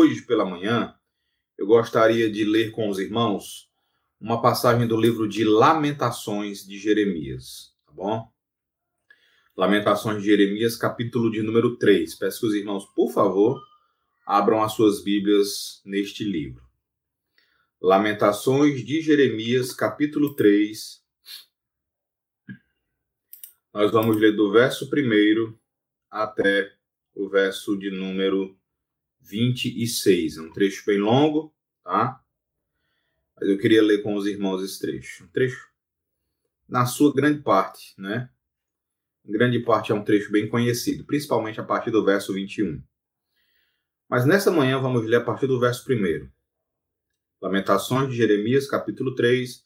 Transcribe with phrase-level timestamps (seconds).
[0.00, 0.94] hoje pela manhã,
[1.58, 3.70] eu gostaria de ler com os irmãos
[4.18, 8.32] uma passagem do livro de Lamentações de Jeremias, tá bom?
[9.54, 12.14] Lamentações de Jeremias, capítulo de número 3.
[12.14, 13.62] Peço que os irmãos, por favor,
[14.24, 16.64] abram as suas Bíblias neste livro.
[17.78, 21.04] Lamentações de Jeremias, capítulo 3.
[23.74, 25.58] Nós vamos ler do verso 1
[26.10, 26.72] até
[27.14, 28.59] o verso de número
[29.20, 30.36] 26.
[30.36, 32.20] É um trecho bem longo, tá?
[33.38, 35.24] Mas eu queria ler com os irmãos esse trecho.
[35.24, 35.68] Um trecho,
[36.68, 38.30] na sua grande parte, né?
[39.24, 42.82] Em grande parte é um trecho bem conhecido, principalmente a partir do verso 21.
[44.08, 46.28] Mas nessa manhã vamos ler a partir do verso 1.
[47.40, 49.64] Lamentações de Jeremias, capítulo 3,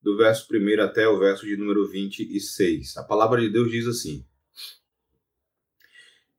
[0.00, 2.96] do verso 1 até o verso de número 26.
[2.96, 4.26] A palavra de Deus diz assim: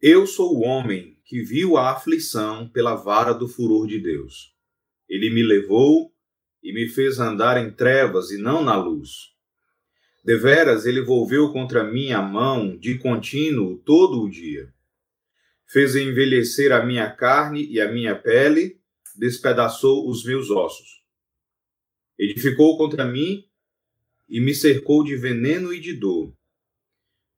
[0.05, 4.53] Eu sou o homem que viu a aflição pela vara do furor de Deus.
[5.07, 6.13] Ele me levou
[6.61, 9.31] e me fez andar em trevas e não na luz.
[10.21, 14.73] Deveras ele volveu contra mim a mão de contínuo todo o dia.
[15.69, 18.81] Fez envelhecer a minha carne e a minha pele,
[19.15, 21.01] despedaçou os meus ossos.
[22.19, 23.45] Edificou contra mim
[24.27, 26.35] e me cercou de veneno e de dor.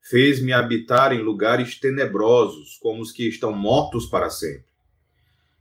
[0.08, 4.68] Fez-me habitar em lugares tenebrosos, como os que estão mortos para sempre.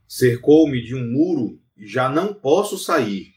[0.06, 3.33] Cercou-me de um muro e já não posso sair.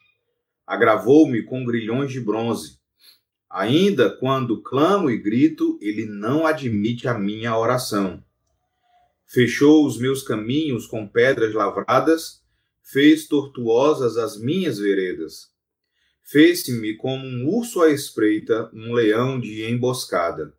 [0.66, 2.78] Agravou-me com grilhões de bronze.
[3.50, 8.22] Ainda quando clamo e grito, ele não admite a minha oração.
[9.26, 12.44] Fechou os meus caminhos com pedras lavradas,
[12.84, 15.54] fez tortuosas as minhas veredas.
[16.22, 20.57] Fez-me como um urso à espreita, um leão de emboscada.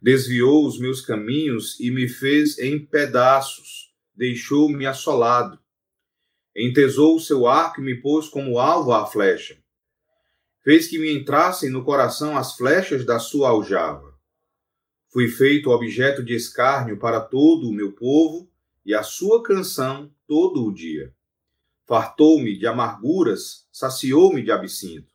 [0.00, 5.58] Desviou os meus caminhos e me fez em pedaços, deixou-me assolado.
[6.54, 9.58] Entesou o seu arco e me pôs como alvo à flecha.
[10.62, 14.14] Fez que me entrassem no coração as flechas da sua aljava.
[15.12, 18.50] Fui feito objeto de escárnio para todo o meu povo
[18.84, 21.14] e a sua canção todo o dia.
[21.86, 25.12] Fartou-me de amarguras, saciou-me de absinto.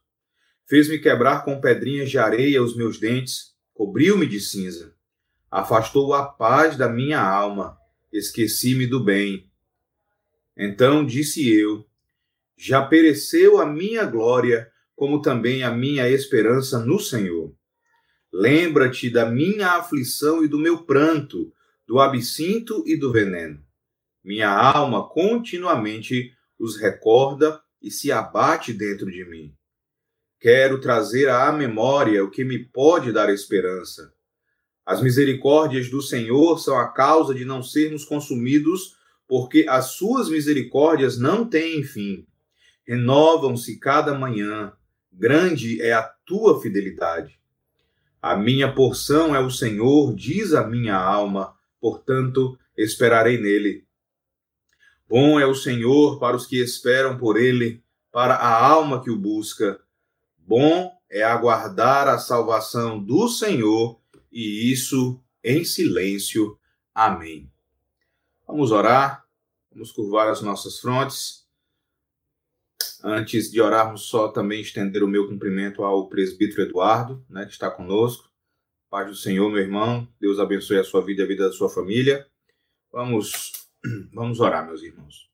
[0.65, 3.50] Fez-me quebrar com pedrinhas de areia os meus dentes,
[3.81, 4.93] cobriu-me de cinza.
[5.49, 7.75] Afastou a paz da minha alma,
[8.13, 9.49] esqueci-me do bem.
[10.55, 11.83] Então disse eu:
[12.55, 17.55] Já pereceu a minha glória, como também a minha esperança no Senhor.
[18.31, 21.51] Lembra-te da minha aflição e do meu pranto,
[21.87, 23.65] do absinto e do veneno.
[24.23, 29.55] Minha alma continuamente os recorda e se abate dentro de mim.
[30.41, 34.11] Quero trazer à memória o que me pode dar esperança.
[34.83, 38.97] As misericórdias do Senhor são a causa de não sermos consumidos,
[39.27, 42.25] porque as suas misericórdias não têm fim.
[42.87, 44.73] Renovam-se cada manhã.
[45.13, 47.39] Grande é a tua fidelidade.
[48.19, 53.85] A minha porção é o Senhor, diz a minha alma, portanto esperarei nele.
[55.07, 59.15] Bom é o Senhor para os que esperam por ele, para a alma que o
[59.15, 59.79] busca.
[60.45, 63.99] Bom é aguardar a salvação do Senhor,
[64.31, 66.57] e isso em silêncio.
[66.93, 67.51] Amém.
[68.47, 69.25] Vamos orar,
[69.71, 71.45] vamos curvar as nossas frontes.
[73.03, 77.69] Antes de orarmos, só também estender o meu cumprimento ao presbítero Eduardo, né, que está
[77.69, 78.29] conosco.
[78.89, 80.07] Paz do Senhor, meu irmão.
[80.19, 82.27] Deus abençoe a sua vida e a vida da sua família.
[82.91, 83.61] Vamos
[84.13, 85.30] Vamos orar, meus irmãos.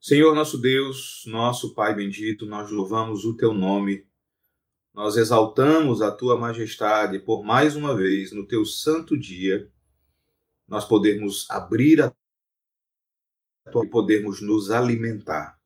[0.00, 4.06] Senhor nosso Deus, nosso Pai bendito, nós louvamos o teu nome.
[4.94, 9.70] Nós exaltamos a tua majestade por mais uma vez no teu santo dia
[10.66, 12.12] nós podermos abrir a
[13.72, 15.58] tua e podermos nos alimentar.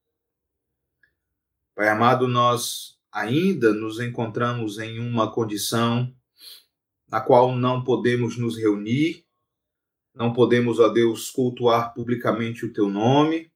[1.74, 6.14] Pai amado, nós ainda nos encontramos em uma condição
[7.08, 9.26] na qual não podemos nos reunir
[10.14, 13.50] não podemos, ó Deus, cultuar publicamente o teu nome,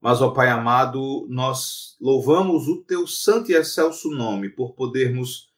[0.00, 5.48] mas, ó Pai amado, nós louvamos o teu santo e excelso nome por podermos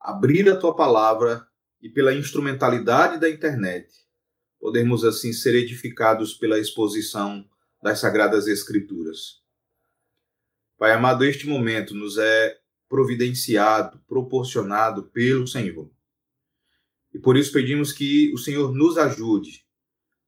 [0.00, 1.46] abrir a tua palavra
[1.80, 3.86] e pela instrumentalidade da internet,
[4.58, 7.46] podermos assim ser edificados pela exposição
[7.82, 9.40] das sagradas escrituras.
[10.78, 12.58] Pai amado, este momento nos é
[12.88, 15.90] providenciado, proporcionado pelo Senhor.
[17.12, 19.64] E por isso pedimos que o Senhor nos ajude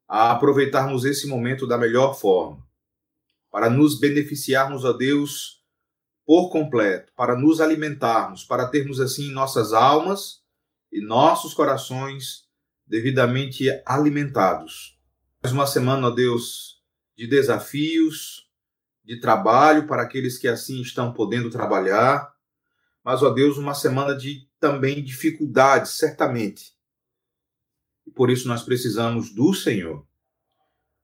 [0.06, 2.62] a aproveitarmos esse momento da melhor forma,
[3.52, 5.62] para nos beneficiarmos a Deus
[6.24, 10.42] por completo, para nos alimentarmos, para termos assim nossas almas
[10.90, 12.48] e nossos corações
[12.86, 14.98] devidamente alimentados,
[15.52, 16.82] uma semana, ó Deus,
[17.16, 18.48] de desafios,
[19.04, 22.32] de trabalho para aqueles que assim estão podendo trabalhar,
[23.04, 26.72] mas, ó Deus, uma semana de também dificuldades, certamente.
[28.06, 30.06] E por isso nós precisamos do Senhor.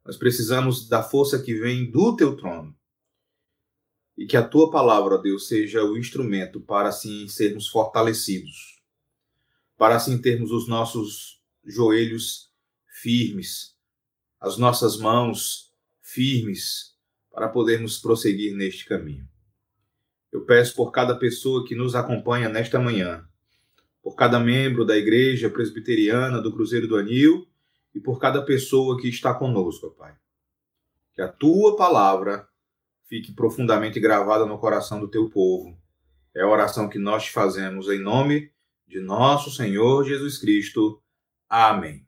[0.09, 2.75] Nós precisamos da força que vem do teu trono.
[4.17, 8.81] E que a tua palavra, Deus, seja o instrumento para assim sermos fortalecidos,
[9.77, 12.51] para assim termos os nossos joelhos
[13.03, 13.77] firmes,
[14.41, 16.95] as nossas mãos firmes,
[17.31, 19.29] para podermos prosseguir neste caminho.
[20.33, 23.29] Eu peço por cada pessoa que nos acompanha nesta manhã,
[24.03, 27.47] por cada membro da Igreja Presbiteriana do Cruzeiro do Anil
[27.94, 30.17] e por cada pessoa que está conosco, Pai.
[31.14, 32.49] Que a tua palavra
[33.06, 35.76] fique profundamente gravada no coração do teu povo.
[36.35, 38.52] É a oração que nós te fazemos em nome
[38.87, 41.02] de nosso Senhor Jesus Cristo.
[41.49, 42.06] Amém.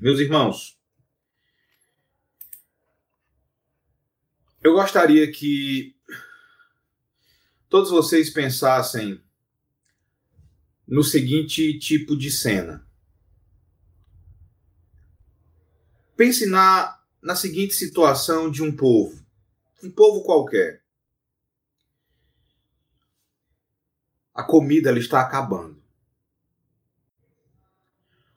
[0.00, 0.78] Meus irmãos,
[4.62, 5.94] eu gostaria que
[7.68, 9.22] todos vocês pensassem
[10.86, 12.86] no seguinte tipo de cena.
[16.20, 19.24] Pense na, na seguinte situação de um povo,
[19.82, 20.82] um povo qualquer.
[24.34, 25.82] A comida ela está acabando.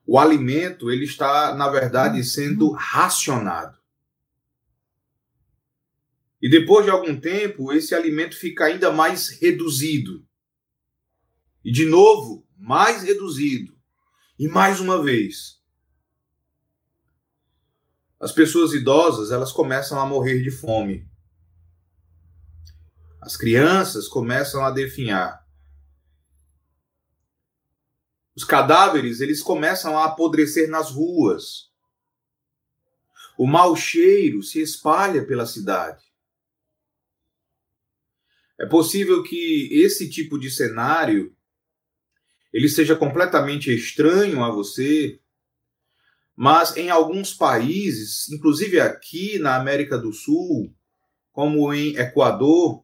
[0.07, 3.77] O alimento ele está, na verdade, sendo racionado.
[6.41, 10.25] E depois de algum tempo, esse alimento fica ainda mais reduzido.
[11.61, 13.77] E de novo, mais reduzido.
[14.39, 15.52] E mais uma vez,
[18.23, 21.05] as pessoas idosas elas começam a morrer de fome.
[23.21, 25.45] As crianças começam a definhar.
[28.33, 31.69] Os cadáveres eles começam a apodrecer nas ruas.
[33.37, 36.05] O mau cheiro se espalha pela cidade.
[38.57, 41.35] É possível que esse tipo de cenário
[42.53, 45.19] ele seja completamente estranho a você,
[46.35, 50.73] mas em alguns países, inclusive aqui na América do Sul,
[51.31, 52.83] como em Equador,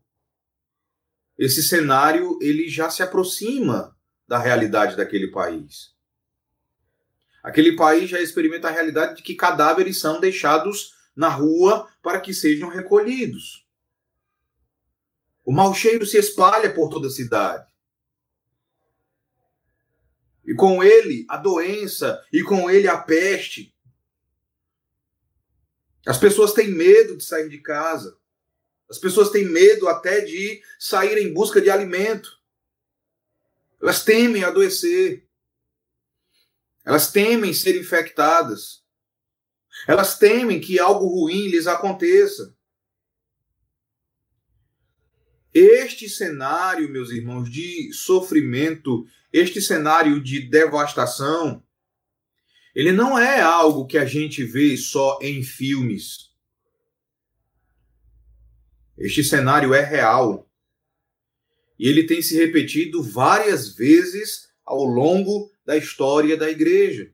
[1.38, 3.96] esse cenário ele já se aproxima
[4.28, 5.94] da realidade daquele país.
[7.42, 12.34] Aquele país já experimenta a realidade de que cadáveres são deixados na rua para que
[12.34, 13.66] sejam recolhidos.
[15.44, 17.69] O mau cheiro se espalha por toda a cidade.
[20.50, 23.72] E com ele a doença, e com ele a peste.
[26.08, 28.18] As pessoas têm medo de sair de casa.
[28.90, 32.36] As pessoas têm medo até de sair em busca de alimento.
[33.80, 35.24] Elas temem adoecer.
[36.84, 38.84] Elas temem ser infectadas.
[39.88, 42.58] Elas temem que algo ruim lhes aconteça.
[45.54, 51.64] Este cenário, meus irmãos, de sofrimento, este cenário de devastação,
[52.76, 56.30] ele não é algo que a gente vê só em filmes.
[58.98, 60.50] Este cenário é real.
[61.80, 67.12] E ele tem se repetido várias vezes ao longo da história da igreja.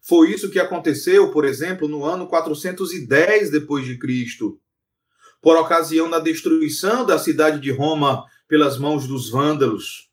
[0.00, 4.60] Foi isso que aconteceu, por exemplo, no ano 410 depois de Cristo,
[5.42, 10.08] por ocasião da destruição da cidade de Roma pelas mãos dos vândalos.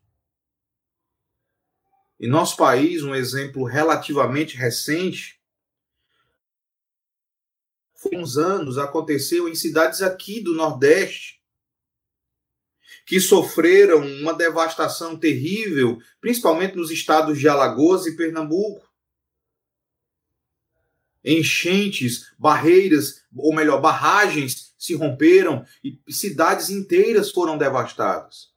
[2.19, 5.39] Em nosso país, um exemplo relativamente recente,
[7.93, 11.39] foi uns anos, aconteceu em cidades aqui do Nordeste,
[13.05, 18.89] que sofreram uma devastação terrível, principalmente nos estados de Alagoas e Pernambuco
[21.23, 28.53] enchentes, barreiras, ou melhor, barragens se romperam e cidades inteiras foram devastadas.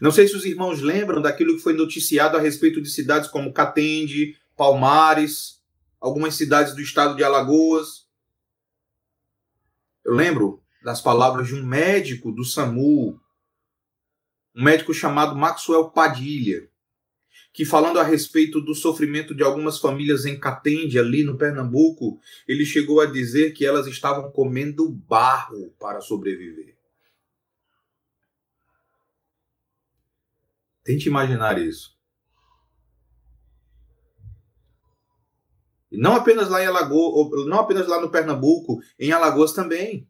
[0.00, 3.52] Não sei se os irmãos lembram daquilo que foi noticiado a respeito de cidades como
[3.52, 5.62] Catende, Palmares,
[6.00, 8.08] algumas cidades do estado de Alagoas.
[10.04, 13.20] Eu lembro das palavras de um médico do SAMU,
[14.54, 16.68] um médico chamado Maxwell Padilha,
[17.52, 22.18] que falando a respeito do sofrimento de algumas famílias em Catende, ali no Pernambuco,
[22.48, 26.74] ele chegou a dizer que elas estavam comendo barro para sobreviver.
[30.82, 31.94] Tente imaginar isso.
[35.90, 40.08] E não apenas lá em Alagoas, não apenas lá no Pernambuco, em Alagoas também.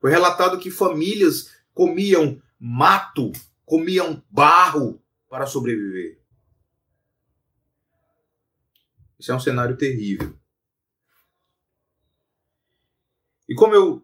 [0.00, 3.32] Foi relatado que famílias comiam mato,
[3.66, 5.02] comiam barro
[5.36, 6.18] para sobreviver.
[9.18, 10.34] Isso é um cenário terrível.
[13.46, 14.02] E como eu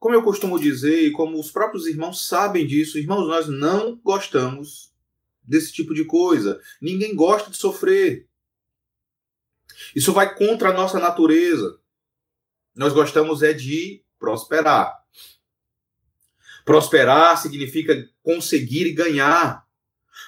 [0.00, 4.92] como eu costumo dizer, e como os próprios irmãos sabem disso, irmãos, nós não gostamos
[5.42, 6.60] desse tipo de coisa.
[6.82, 8.28] Ninguém gosta de sofrer.
[9.96, 11.80] Isso vai contra a nossa natureza.
[12.74, 14.94] Nós gostamos é de prosperar.
[16.64, 19.63] Prosperar significa conseguir ganhar.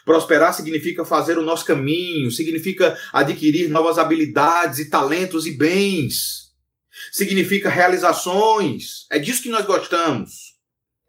[0.04, 6.52] Prosperar significa fazer o nosso caminho, significa adquirir novas habilidades e talentos e bens.
[7.12, 9.06] Significa realizações.
[9.10, 10.56] É disso que nós gostamos.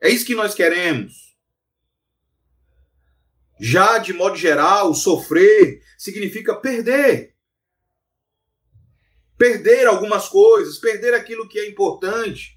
[0.01, 1.13] É isso que nós queremos.
[3.59, 7.35] Já de modo geral, sofrer significa perder.
[9.37, 12.56] Perder algumas coisas, perder aquilo que é importante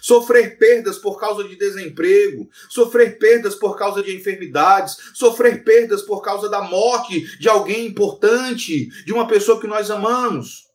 [0.00, 6.22] sofrer perdas por causa de desemprego, sofrer perdas por causa de enfermidades, sofrer perdas por
[6.22, 10.70] causa da morte de alguém importante, de uma pessoa que nós amamos.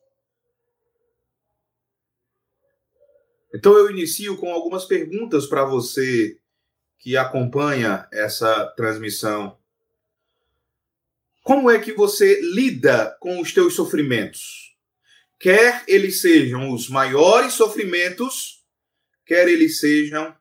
[3.53, 6.37] Então eu inicio com algumas perguntas para você
[6.99, 9.57] que acompanha essa transmissão.
[11.43, 14.75] Como é que você lida com os teus sofrimentos?
[15.39, 18.56] Quer eles sejam os maiores sofrimentos,
[19.27, 20.33] quer eles sejam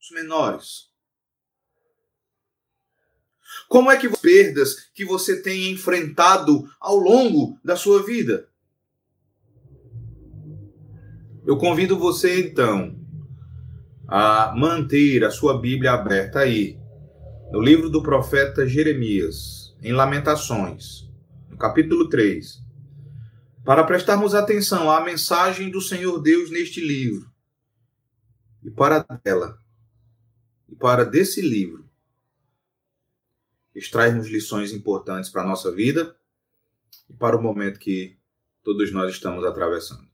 [0.00, 0.88] os menores.
[3.68, 8.48] Como é que as perdas que você tem enfrentado ao longo da sua vida?
[11.44, 12.96] Eu convido você então
[14.06, 16.78] a manter a sua Bíblia aberta aí,
[17.50, 21.10] no livro do profeta Jeremias, em Lamentações,
[21.50, 22.62] no capítulo 3,
[23.64, 27.28] para prestarmos atenção à mensagem do Senhor Deus neste livro
[28.62, 29.60] e para dela
[30.68, 31.88] e para desse livro
[33.74, 36.16] extrairmos lições importantes para a nossa vida
[37.08, 38.16] e para o momento que
[38.62, 40.08] todos nós estamos atravessando.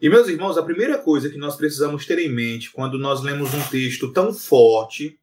[0.00, 3.52] E meus irmãos, a primeira coisa que nós precisamos ter em mente quando nós lemos
[3.52, 5.18] um texto tão forte,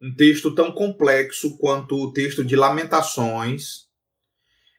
[0.00, 3.86] um texto tão complexo quanto o texto de Lamentações,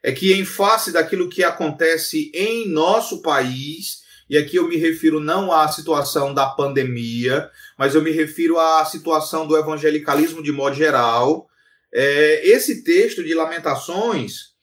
[0.02, 5.20] é que em face daquilo que acontece em nosso país e aqui eu me refiro
[5.20, 10.74] não à situação da pandemia, mas eu me refiro à situação do evangelicalismo de modo
[10.74, 11.48] geral.
[11.92, 14.54] É, esse texto de Lamentações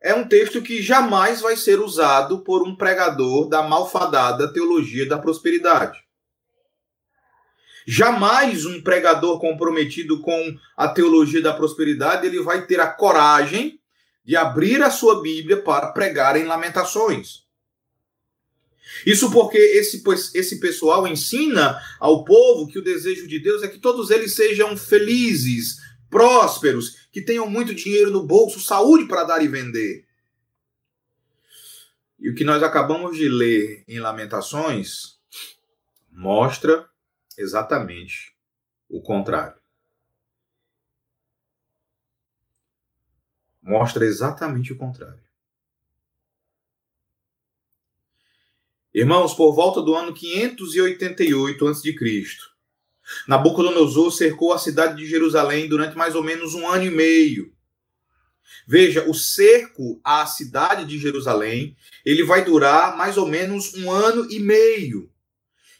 [0.00, 5.18] é um texto que jamais vai ser usado por um pregador da malfadada teologia da
[5.18, 5.98] prosperidade.
[7.84, 13.80] Jamais um pregador comprometido com a teologia da prosperidade ele vai ter a coragem
[14.24, 17.47] de abrir a sua Bíblia para pregar em Lamentações.
[19.04, 20.02] Isso porque esse,
[20.34, 24.76] esse pessoal ensina ao povo que o desejo de Deus é que todos eles sejam
[24.76, 25.76] felizes,
[26.10, 30.06] prósperos, que tenham muito dinheiro no bolso, saúde para dar e vender.
[32.18, 35.18] E o que nós acabamos de ler em Lamentações
[36.10, 36.88] mostra
[37.36, 38.34] exatamente
[38.88, 39.60] o contrário.
[43.62, 45.27] Mostra exatamente o contrário.
[48.98, 51.94] Irmãos, por volta do ano 588 a.C.,
[53.28, 57.52] Nabucodonosor cercou a cidade de Jerusalém durante mais ou menos um ano e meio.
[58.66, 64.26] Veja, o cerco à cidade de Jerusalém, ele vai durar mais ou menos um ano
[64.32, 65.08] e meio.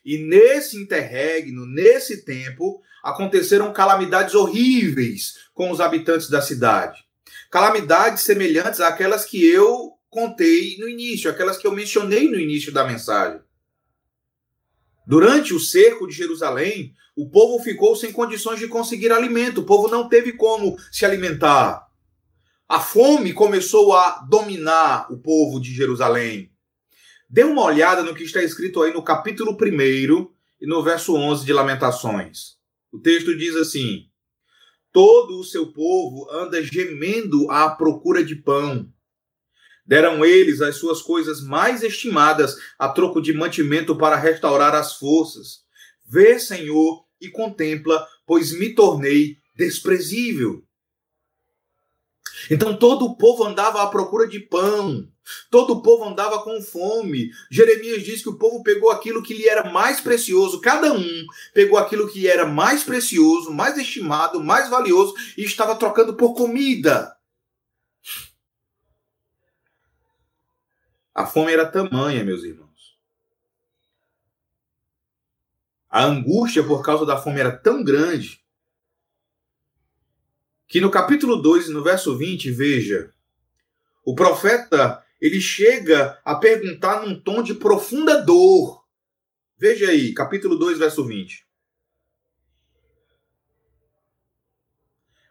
[0.04, 7.04] E nesse interregno, nesse tempo, aconteceram calamidades horríveis com os habitantes da cidade.
[7.50, 12.84] Calamidades semelhantes àquelas que eu contei no início, aquelas que eu mencionei no início da
[12.84, 13.40] mensagem.
[15.06, 19.88] Durante o cerco de Jerusalém, o povo ficou sem condições de conseguir alimento, o povo
[19.88, 21.88] não teve como se alimentar.
[22.68, 26.52] A fome começou a dominar o povo de Jerusalém.
[27.28, 31.44] Dê uma olhada no que está escrito aí no capítulo 1 e no verso 11
[31.44, 32.58] de Lamentações.
[32.92, 34.06] O texto diz assim:
[34.92, 38.92] Todo o seu povo anda gemendo à procura de pão
[39.88, 45.60] Deram eles as suas coisas mais estimadas a troco de mantimento para restaurar as forças.
[46.06, 50.62] Vê, Senhor, e contempla, pois me tornei desprezível.
[52.50, 55.08] Então todo o povo andava à procura de pão,
[55.50, 57.30] todo o povo andava com fome.
[57.50, 61.78] Jeremias diz que o povo pegou aquilo que lhe era mais precioso, cada um pegou
[61.78, 67.17] aquilo que era mais precioso, mais estimado, mais valioso e estava trocando por comida.
[71.18, 72.96] A fome era tamanha, meus irmãos.
[75.90, 78.40] A angústia por causa da fome era tão grande
[80.68, 83.12] que no capítulo 2, no verso 20, veja:
[84.04, 88.86] O profeta, ele chega a perguntar num tom de profunda dor.
[89.56, 91.44] Veja aí, capítulo 2, verso 20.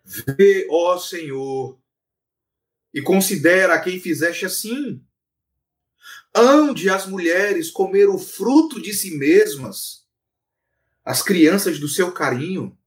[0.03, 1.79] Vê, ó Senhor,
[2.93, 5.01] e considera a quem fizeste assim.
[6.37, 10.05] Ande as mulheres comer o fruto de si mesmas,
[11.03, 12.77] as crianças do seu carinho?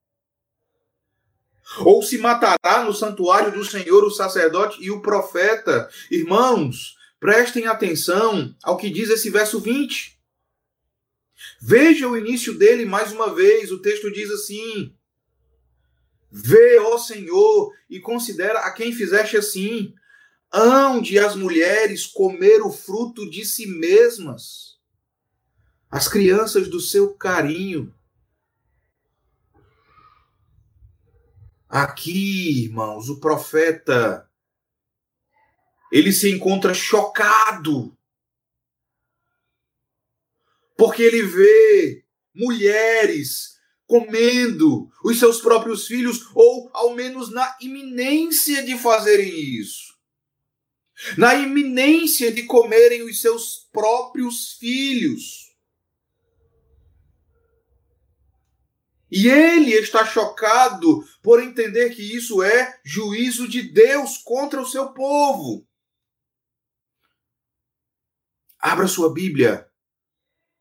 [1.78, 5.88] Ou se matará no santuário do Senhor o sacerdote e o profeta?
[6.10, 10.18] Irmãos, prestem atenção ao que diz esse verso 20.
[11.60, 13.72] Veja o início dele mais uma vez.
[13.72, 14.94] O texto diz assim:
[16.30, 19.94] Vê, ó Senhor, e considera a quem fizeste assim.
[20.52, 24.78] Hão de as mulheres comer o fruto de si mesmas,
[25.90, 27.94] as crianças do seu carinho.
[31.68, 34.28] Aqui, irmãos, o profeta
[35.92, 37.96] ele se encontra chocado
[40.76, 42.04] porque ele vê
[42.34, 49.89] mulheres comendo os seus próprios filhos ou ao menos na iminência de fazerem isso.
[51.16, 55.50] Na iminência de comerem os seus próprios filhos.
[59.10, 64.90] E ele está chocado por entender que isso é juízo de Deus contra o seu
[64.90, 65.66] povo.
[68.60, 69.66] Abra sua Bíblia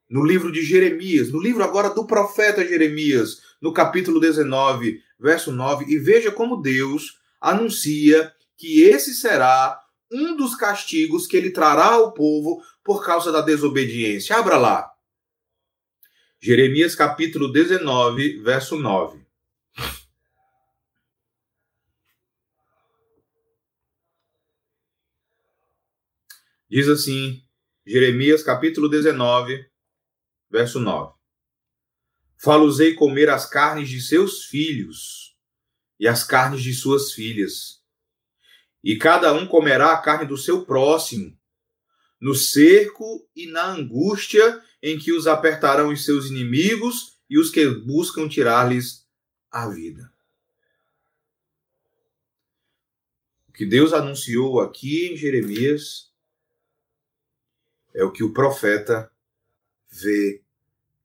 [0.10, 5.86] no livro de Jeremias, no livro agora do profeta Jeremias, no capítulo 19, verso 9,
[5.88, 9.80] e veja como Deus anuncia que esse será
[10.12, 14.36] um dos castigos que ele trará ao povo por causa da desobediência.
[14.36, 14.92] Abra lá.
[16.42, 19.20] Jeremias capítulo 19, verso 9.
[26.70, 27.44] Diz assim,
[27.86, 29.68] Jeremias capítulo 19,
[30.50, 31.14] verso 9.
[32.38, 35.36] Falosei comer as carnes de seus filhos
[36.00, 37.79] e as carnes de suas filhas,
[38.84, 41.38] e cada um comerá a carne do seu próximo,
[42.20, 47.68] no cerco e na angústia em que os apertarão os seus inimigos e os que
[47.68, 49.08] buscam tirar-lhes
[49.52, 50.12] a vida.
[53.48, 56.10] O que Deus anunciou aqui em Jeremias
[57.94, 59.12] é o que o profeta
[59.90, 60.42] vê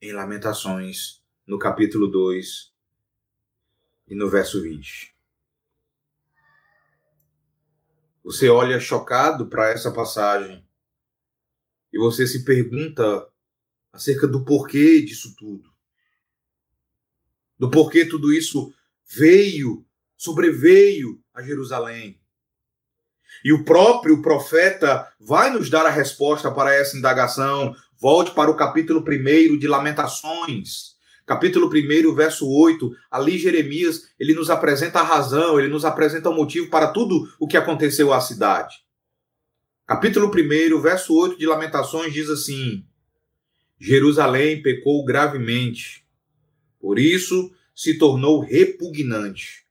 [0.00, 2.72] em Lamentações, no capítulo 2
[4.08, 5.13] e no verso 20.
[8.24, 10.66] Você olha chocado para essa passagem
[11.92, 13.28] e você se pergunta
[13.92, 15.70] acerca do porquê disso tudo.
[17.58, 18.72] Do porquê tudo isso
[19.06, 22.18] veio, sobreveio a Jerusalém.
[23.44, 27.76] E o próprio profeta vai nos dar a resposta para essa indagação.
[28.00, 30.93] Volte para o capítulo 1 de Lamentações.
[31.26, 32.90] Capítulo 1, verso 8.
[33.10, 37.46] Ali Jeremias, ele nos apresenta a razão, ele nos apresenta o motivo para tudo o
[37.46, 38.84] que aconteceu à cidade.
[39.86, 42.84] Capítulo 1, verso 8 de Lamentações diz assim:
[43.78, 46.06] Jerusalém pecou gravemente,
[46.78, 49.64] por isso se tornou repugnante.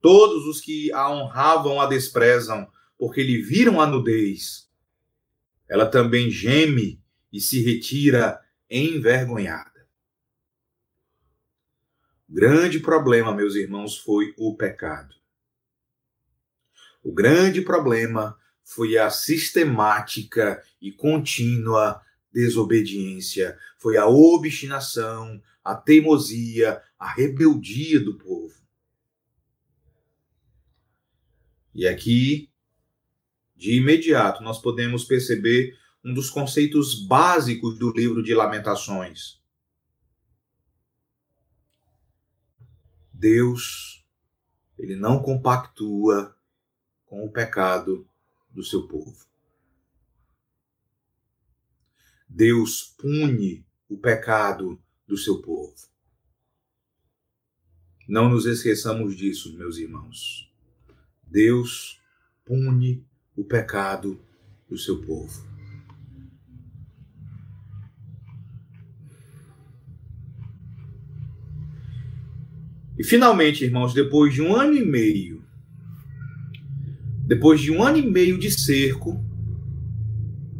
[0.00, 4.68] Todos os que a honravam a desprezam, porque lhe viram a nudez.
[5.68, 7.00] Ela também geme
[7.32, 9.77] e se retira envergonhada.
[12.28, 15.14] O grande problema, meus irmãos, foi o pecado.
[17.02, 27.10] O grande problema foi a sistemática e contínua desobediência, foi a obstinação, a teimosia, a
[27.10, 28.54] rebeldia do povo.
[31.74, 32.50] E aqui,
[33.56, 39.37] de imediato, nós podemos perceber um dos conceitos básicos do livro de Lamentações.
[43.18, 44.06] Deus,
[44.78, 46.36] ele não compactua
[47.04, 48.08] com o pecado
[48.48, 49.26] do seu povo.
[52.28, 55.74] Deus pune o pecado do seu povo.
[58.06, 60.48] Não nos esqueçamos disso, meus irmãos.
[61.24, 62.00] Deus
[62.44, 63.04] pune
[63.34, 64.22] o pecado
[64.68, 65.57] do seu povo.
[72.98, 75.44] E finalmente, irmãos, depois de um ano e meio,
[77.24, 79.24] depois de um ano e meio de cerco,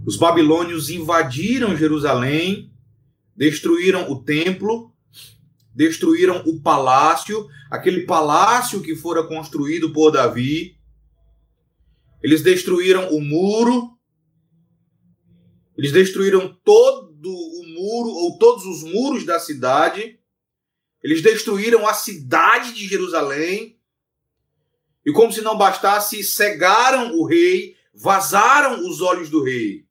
[0.07, 2.73] os babilônios invadiram Jerusalém,
[3.35, 4.93] destruíram o templo,
[5.75, 10.77] destruíram o palácio, aquele palácio que fora construído por Davi.
[12.23, 13.91] Eles destruíram o muro,
[15.77, 20.18] eles destruíram todo o muro, ou todos os muros da cidade,
[21.03, 23.79] eles destruíram a cidade de Jerusalém,
[25.05, 29.87] e como se não bastasse, cegaram o rei, vazaram os olhos do rei.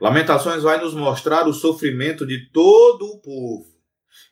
[0.00, 3.78] Lamentações vai nos mostrar o sofrimento de todo o povo.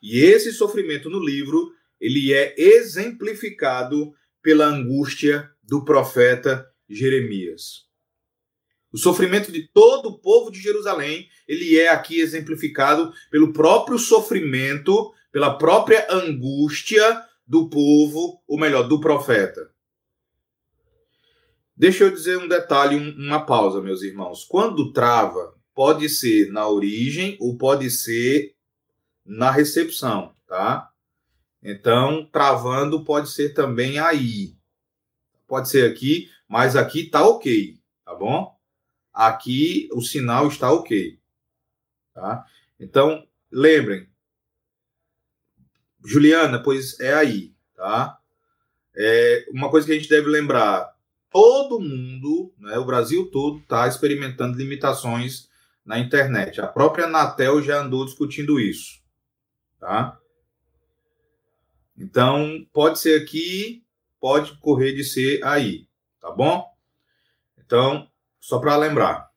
[0.03, 7.88] E esse sofrimento no livro, ele é exemplificado pela angústia do profeta Jeremias.
[8.93, 15.13] O sofrimento de todo o povo de Jerusalém, ele é aqui exemplificado pelo próprio sofrimento,
[15.31, 19.71] pela própria angústia do povo, ou melhor, do profeta.
[21.77, 24.45] Deixa eu dizer um detalhe, uma pausa, meus irmãos.
[24.45, 28.55] Quando trava, pode ser na origem ou pode ser
[29.25, 30.91] na recepção, tá?
[31.63, 34.57] Então, travando pode ser também aí.
[35.47, 38.58] Pode ser aqui, mas aqui tá ok, tá bom?
[39.19, 41.19] Aqui o sinal está ok,
[42.15, 42.47] tá?
[42.79, 44.09] Então, lembrem,
[46.05, 48.17] Juliana, pois é aí, tá?
[48.95, 50.97] É uma coisa que a gente deve lembrar:
[51.33, 55.49] todo mundo, né, o Brasil todo, está experimentando limitações
[55.85, 56.61] na internet.
[56.61, 59.03] A própria Anatel já andou discutindo isso,
[59.81, 60.17] tá?
[61.97, 63.85] Então, pode ser aqui,
[64.21, 65.89] pode correr de ser aí,
[66.21, 66.73] tá bom?
[67.59, 68.09] Então,
[68.41, 69.29] só para lembrar.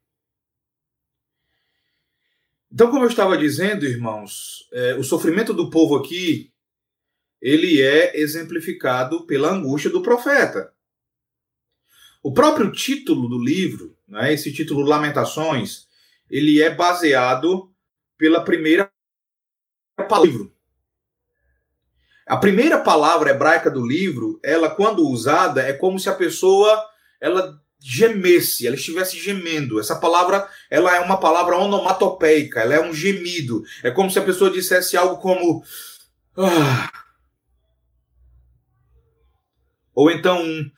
[2.72, 6.52] Então, como eu estava dizendo, irmãos, é, o sofrimento do povo aqui,
[7.42, 10.74] ele é exemplificado pela angústia do profeta.
[12.24, 15.88] O próprio título do livro, né, esse título Lamentações,
[16.30, 17.74] ele é baseado
[18.18, 18.90] pela primeira
[20.08, 20.50] palavra
[22.32, 26.82] a primeira palavra hebraica do livro, ela quando usada é como se a pessoa
[27.20, 29.80] ela gemesse, ela estivesse gemendo.
[29.80, 33.64] Essa palavra, ela é uma palavra onomatopeica, ela é um gemido.
[33.82, 35.64] É como se a pessoa dissesse algo como
[36.38, 36.92] ah.
[39.96, 40.72] ou então um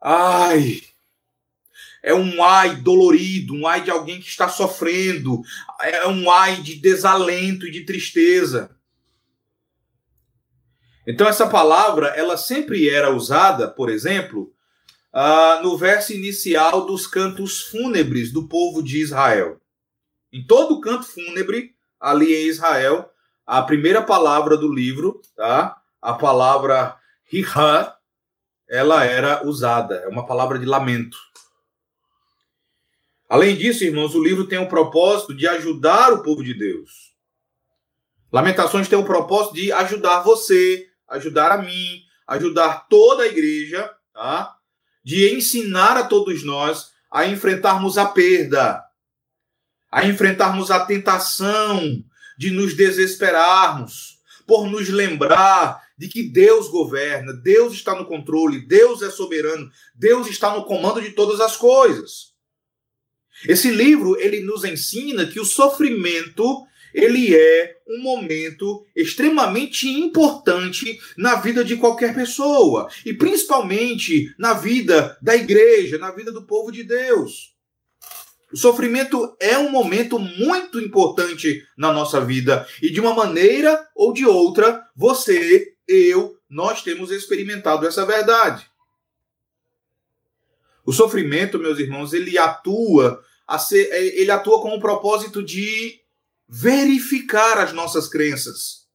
[0.00, 0.82] ai.
[2.02, 5.42] É um ai dolorido, um ai de alguém que está sofrendo,
[5.80, 8.76] é um ai de desalento e de tristeza.
[11.06, 14.54] Então essa palavra, ela sempre era usada, por exemplo,
[15.12, 19.60] uh, no verso inicial dos cantos fúnebres do povo de Israel.
[20.32, 23.10] Em todo canto fúnebre, ali em Israel,
[23.46, 25.80] a primeira palavra do livro, tá?
[26.00, 26.96] A palavra
[27.32, 27.94] Hiha,
[28.68, 31.16] ela era usada, é uma palavra de lamento.
[33.28, 37.14] Além disso, irmãos, o livro tem o propósito de ajudar o povo de Deus.
[38.30, 44.57] Lamentações tem o propósito de ajudar você, ajudar a mim, ajudar toda a igreja, tá?
[45.08, 48.84] De ensinar a todos nós a enfrentarmos a perda,
[49.90, 52.04] a enfrentarmos a tentação
[52.36, 59.00] de nos desesperarmos, por nos lembrar de que Deus governa, Deus está no controle, Deus
[59.00, 62.34] é soberano, Deus está no comando de todas as coisas.
[63.46, 66.66] Esse livro ele nos ensina que o sofrimento
[66.98, 75.16] ele é um momento extremamente importante na vida de qualquer pessoa e principalmente na vida
[75.22, 77.54] da igreja, na vida do povo de Deus.
[78.52, 84.12] O sofrimento é um momento muito importante na nossa vida e de uma maneira ou
[84.12, 88.66] de outra, você, eu, nós temos experimentado essa verdade.
[90.84, 93.22] O sofrimento, meus irmãos, ele atua,
[93.92, 96.00] ele atua com o propósito de
[96.48, 98.88] verificar as nossas crenças.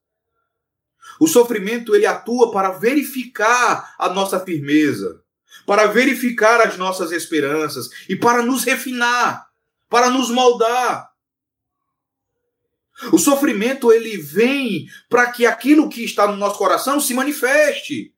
[1.20, 5.24] O sofrimento ele atua para verificar a nossa firmeza,
[5.66, 9.48] para verificar as nossas esperanças e para nos refinar,
[9.88, 11.12] para nos moldar.
[13.12, 18.16] O sofrimento ele vem para que aquilo que está no nosso coração se manifeste.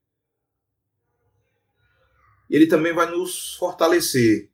[2.50, 4.52] Ele também vai nos fortalecer.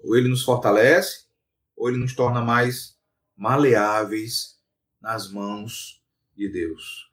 [0.00, 1.24] Ou ele nos fortalece,
[1.74, 2.93] ou ele nos torna mais
[3.36, 4.58] maleáveis
[5.00, 6.02] nas mãos
[6.36, 7.10] de Deus.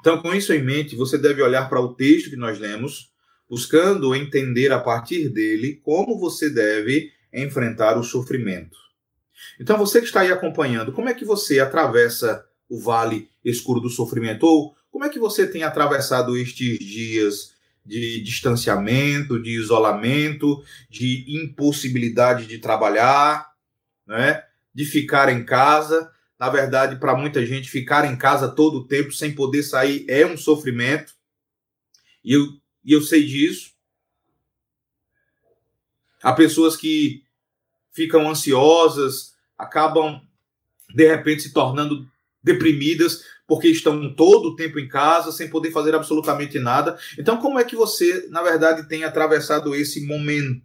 [0.00, 3.10] Então, com isso em mente, você deve olhar para o texto que nós lemos,
[3.48, 8.76] buscando entender a partir dele como você deve enfrentar o sofrimento.
[9.58, 13.88] Então, você que está aí acompanhando, como é que você atravessa o vale escuro do
[13.88, 14.44] sofrimento?
[14.44, 22.46] Ou como é que você tem atravessado estes dias de distanciamento, de isolamento, de impossibilidade
[22.46, 23.53] de trabalhar?
[24.06, 28.86] Né, de ficar em casa, na verdade, para muita gente, ficar em casa todo o
[28.86, 31.14] tempo sem poder sair é um sofrimento.
[32.24, 32.46] E eu,
[32.84, 33.72] e eu sei disso.
[36.22, 37.22] Há pessoas que
[37.92, 40.20] ficam ansiosas, acabam
[40.94, 42.08] de repente se tornando
[42.42, 46.98] deprimidas porque estão todo o tempo em casa sem poder fazer absolutamente nada.
[47.18, 50.62] Então, como é que você, na verdade, tem atravessado esse momento?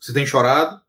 [0.00, 0.80] Você tem chorado?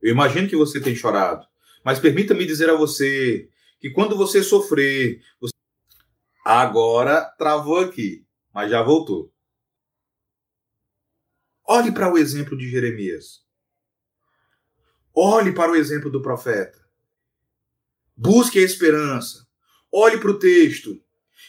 [0.00, 1.46] Eu imagino que você tem chorado.
[1.84, 3.48] Mas permita-me dizer a você
[3.80, 5.52] que quando você sofrer, você...
[6.44, 9.32] agora travou aqui, mas já voltou.
[11.64, 13.44] Olhe para o exemplo de Jeremias.
[15.14, 16.80] Olhe para o exemplo do profeta.
[18.16, 19.46] Busque a esperança.
[19.90, 21.02] Olhe para o texto.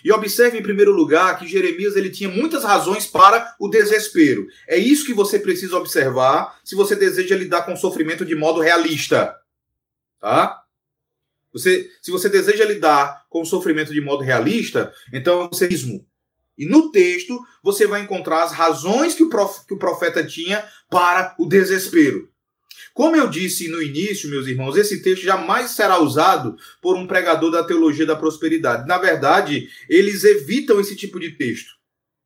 [0.04, 4.48] E observe em primeiro lugar que Jeremias ele tinha muitas razões para o desespero.
[4.68, 8.60] É isso que você precisa observar se você deseja lidar com o sofrimento de modo
[8.60, 9.36] realista.
[10.20, 10.64] Tá?
[11.54, 16.06] Você, se você deseja lidar com o sofrimento de modo realista, então você mesmo.
[16.58, 20.64] E no texto você vai encontrar as razões que o, prof, que o profeta tinha
[20.90, 22.33] para o desespero.
[22.94, 27.52] Como eu disse no início, meus irmãos, esse texto jamais será usado por um pregador
[27.52, 28.88] da teologia da prosperidade.
[28.88, 31.72] Na verdade, eles evitam esse tipo de texto.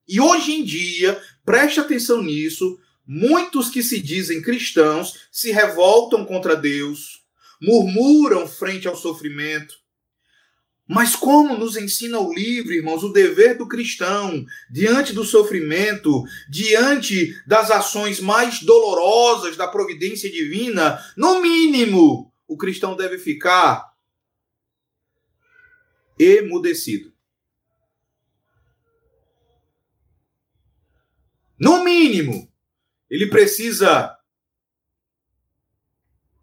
[0.08, 6.56] E hoje em dia, preste atenção nisso, muitos que se dizem cristãos se revoltam contra
[6.56, 7.22] Deus,
[7.62, 9.76] murmuram frente ao sofrimento,
[10.88, 17.36] mas como nos ensina o livro, irmãos, o dever do cristão diante do sofrimento, diante
[17.46, 23.94] das ações mais dolorosas da providência divina, no mínimo, o cristão deve ficar
[26.18, 27.14] emudecido.
[31.60, 32.50] No mínimo,
[33.10, 34.16] ele precisa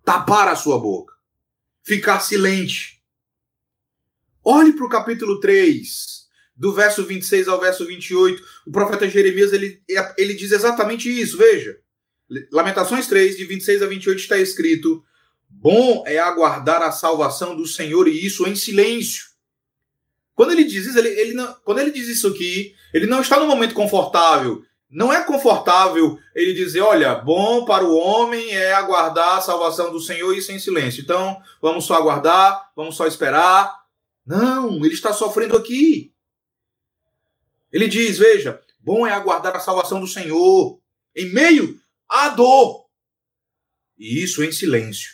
[0.04, 1.14] tapar a sua boca,
[1.82, 2.93] ficar silente
[4.44, 8.42] Olhe para o capítulo 3, do verso 26 ao verso 28.
[8.66, 9.82] O profeta Jeremias ele,
[10.18, 11.38] ele diz exatamente isso.
[11.38, 11.78] Veja.
[12.52, 15.02] Lamentações 3, de 26 a 28, está escrito:
[15.48, 19.24] Bom é aguardar a salvação do Senhor e isso em silêncio.
[20.34, 23.38] Quando ele diz isso, ele, ele não, quando ele diz isso aqui, ele não está
[23.38, 24.62] no momento confortável.
[24.90, 30.00] Não é confortável ele dizer, olha, bom para o homem é aguardar a salvação do
[30.00, 31.02] Senhor e isso em silêncio.
[31.02, 33.83] Então, vamos só aguardar, vamos só esperar,
[34.26, 36.12] não, ele está sofrendo aqui.
[37.72, 40.80] Ele diz: Veja, bom é aguardar a salvação do Senhor
[41.14, 42.86] em meio à dor,
[43.98, 45.12] e isso em silêncio.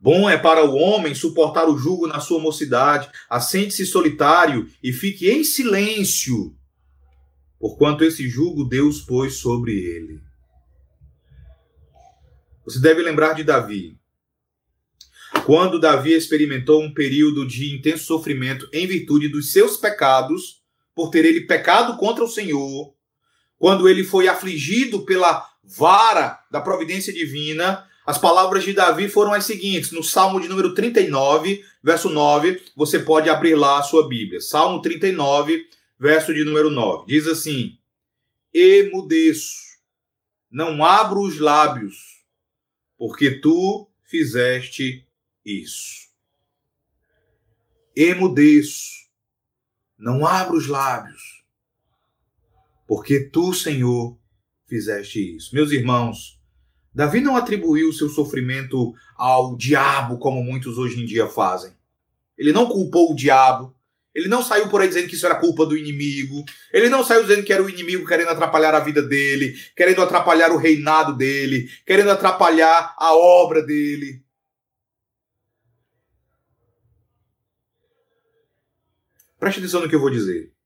[0.00, 5.30] Bom é para o homem suportar o jugo na sua mocidade, assente-se solitário e fique
[5.30, 6.54] em silêncio,
[7.58, 10.20] porquanto esse jugo Deus pôs sobre ele.
[12.64, 13.98] Você deve lembrar de Davi.
[15.44, 20.62] Quando Davi experimentou um período de intenso sofrimento em virtude dos seus pecados,
[20.94, 22.94] por ter ele pecado contra o Senhor,
[23.58, 29.44] quando ele foi afligido pela vara da providência divina, as palavras de Davi foram as
[29.44, 34.40] seguintes, no Salmo de número 39, verso 9, você pode abrir lá a sua Bíblia.
[34.40, 35.66] Salmo 39,
[36.00, 37.04] verso de número 9.
[37.06, 37.76] Diz assim:
[38.50, 39.58] Emudeço,
[40.50, 41.96] não abro os lábios,
[42.96, 45.04] porque tu fizeste
[45.44, 46.08] isso.
[47.96, 49.08] Emudeço,
[49.98, 51.44] não abro os lábios,
[52.86, 54.18] porque tu, Senhor,
[54.66, 55.54] fizeste isso.
[55.54, 56.40] Meus irmãos,
[56.94, 61.72] Davi não atribuiu o seu sofrimento ao diabo, como muitos hoje em dia fazem.
[62.36, 63.74] Ele não culpou o diabo.
[64.14, 66.44] Ele não saiu por aí dizendo que isso era culpa do inimigo.
[66.72, 70.52] Ele não saiu dizendo que era o inimigo querendo atrapalhar a vida dele, querendo atrapalhar
[70.52, 74.23] o reinado dele, querendo atrapalhar a obra dele.
[79.44, 80.56] Preste atenção no que eu vou dizer.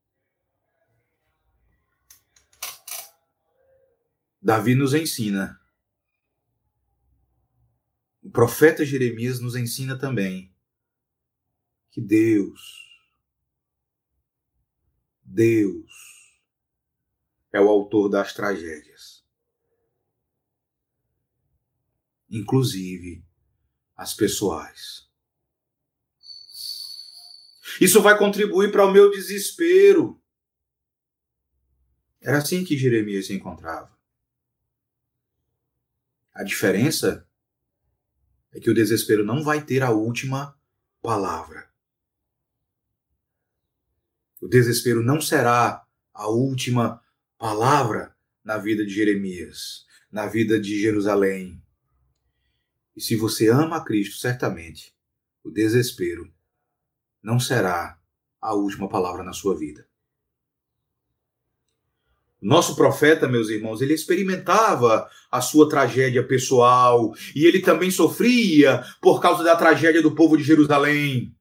[4.40, 5.60] Davi nos ensina.
[8.22, 10.54] O profeta Jeremias nos ensina também
[11.90, 12.88] que Deus,
[15.24, 15.90] Deus
[17.52, 19.26] é o autor das tragédias.
[22.30, 23.24] Inclusive
[23.96, 25.07] as pessoais.
[27.80, 30.20] Isso vai contribuir para o meu desespero.
[32.20, 33.96] Era assim que Jeremias se encontrava.
[36.34, 37.26] A diferença
[38.52, 40.58] é que o desespero não vai ter a última
[41.00, 41.68] palavra.
[44.40, 47.02] O desespero não será a última
[47.36, 51.62] palavra na vida de Jeremias, na vida de Jerusalém,
[52.96, 54.92] E se você ama a Cristo, certamente
[55.44, 56.34] o desespero
[57.22, 57.98] não será
[58.40, 59.86] a última palavra na sua vida.
[62.40, 69.20] Nosso profeta, meus irmãos, ele experimentava a sua tragédia pessoal e ele também sofria por
[69.20, 71.34] causa da tragédia do povo de Jerusalém.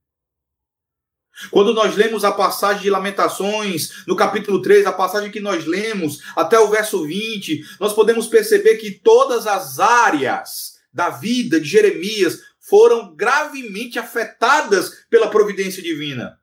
[1.52, 6.20] Quando nós lemos a passagem de Lamentações, no capítulo 3, a passagem que nós lemos
[6.36, 12.40] até o verso 20, nós podemos perceber que todas as áreas da vida de Jeremias
[12.68, 16.38] foram gravemente afetadas pela providência divina.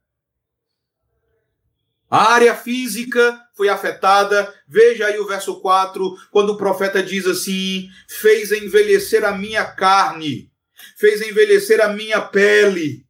[2.10, 4.54] A área física foi afetada.
[4.66, 10.50] Veja aí o verso 4, quando o profeta diz assim: fez envelhecer a minha carne,
[10.96, 13.04] fez envelhecer a minha pele,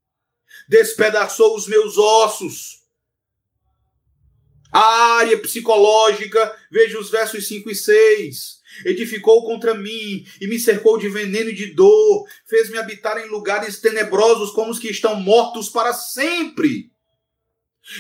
[0.69, 2.83] despedaçou os meus ossos.
[4.73, 8.64] A área psicológica, veja os versos 5 e 6.
[8.85, 13.81] Edificou contra mim e me cercou de veneno e de dor, fez-me habitar em lugares
[13.81, 16.93] tenebrosos como os que estão mortos para sempre.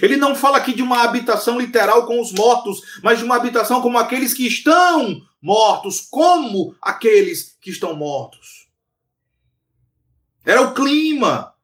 [0.01, 3.83] Ele não fala aqui de uma habitação literal com os mortos, mas de uma habitação
[3.83, 8.67] como aqueles que estão mortos, como aqueles que estão mortos.
[10.45, 11.55] Era o clima.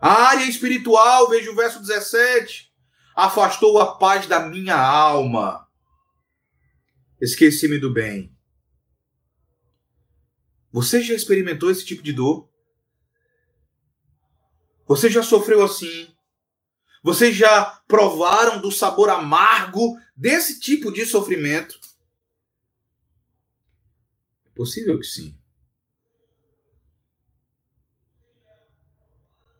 [0.00, 2.72] A área espiritual, veja o verso 17.
[3.16, 5.63] Afastou a paz da minha alma.
[7.20, 8.34] Esqueci-me do bem.
[10.72, 12.48] Você já experimentou esse tipo de dor?
[14.86, 16.12] Você já sofreu assim?
[17.02, 21.78] Vocês já provaram do sabor amargo desse tipo de sofrimento?
[24.46, 25.38] É possível que sim.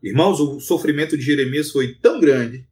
[0.03, 2.69] Irmãos, o sofrimento de Jeremias foi tão grande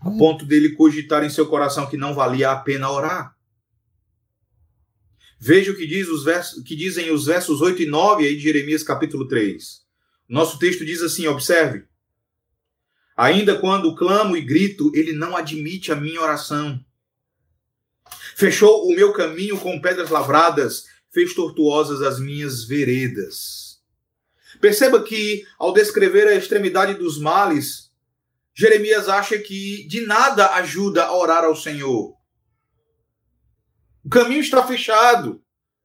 [0.00, 3.35] a ponto dele cogitar em seu coração que não valia a pena orar.
[5.38, 8.42] Veja o que, diz os versos, que dizem os versos 8 e 9 aí de
[8.42, 9.84] Jeremias capítulo 3.
[10.28, 11.84] Nosso texto diz assim: observe.
[13.16, 16.84] Ainda quando clamo e grito, ele não admite a minha oração.
[18.34, 23.80] Fechou o meu caminho com pedras lavradas, fez tortuosas as minhas veredas.
[24.60, 27.90] Perceba que, ao descrever a extremidade dos males,
[28.54, 32.15] Jeremias acha que de nada ajuda a orar ao Senhor.
[34.06, 35.42] O caminho está fechado.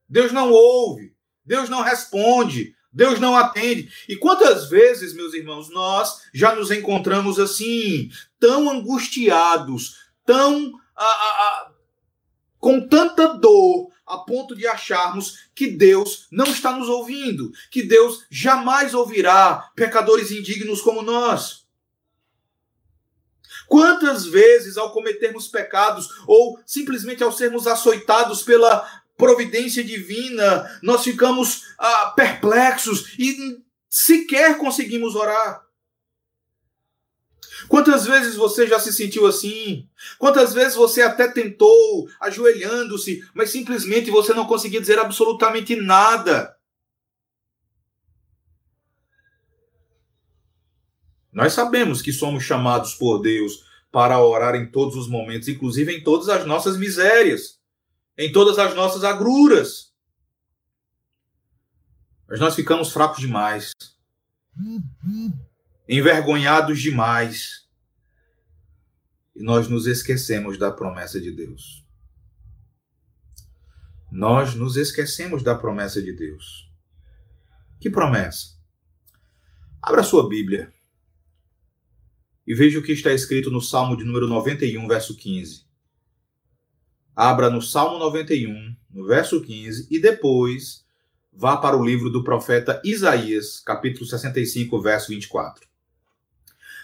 [0.07, 1.15] Deus não ouve.
[1.43, 2.75] Deus não responde.
[2.93, 3.91] Deus não atende.
[4.07, 11.07] E quantas vezes, meus irmãos, nós já nos encontramos assim, tão angustiados, tão a, a,
[11.07, 11.71] a,
[12.60, 18.23] com tanta dor, a ponto de acharmos que Deus não está nos ouvindo, que Deus
[18.29, 21.61] jamais ouvirá pecadores indignos como nós.
[23.71, 31.67] Quantas vezes, ao cometermos pecados ou simplesmente ao sermos açoitados pela providência divina, nós ficamos
[31.79, 35.65] ah, perplexos e sequer conseguimos orar.
[37.69, 39.88] Quantas vezes você já se sentiu assim?
[40.19, 46.57] Quantas vezes você até tentou, ajoelhando-se, mas simplesmente você não conseguia dizer absolutamente nada?
[51.31, 56.03] Nós sabemos que somos chamados por Deus para orar em todos os momentos, inclusive em
[56.03, 57.61] todas as nossas misérias
[58.17, 59.91] em todas as nossas agruras.
[62.27, 63.71] Mas nós ficamos fracos demais,
[65.87, 67.67] envergonhados demais,
[69.35, 71.85] e nós nos esquecemos da promessa de Deus.
[74.11, 76.69] Nós nos esquecemos da promessa de Deus.
[77.79, 78.57] Que promessa?
[79.81, 80.71] Abra sua Bíblia
[82.45, 85.71] e veja o que está escrito no Salmo de número 91, verso 15
[87.15, 90.86] abra no Salmo 91, no verso 15, e depois
[91.32, 95.67] vá para o livro do profeta Isaías, capítulo 65, verso 24.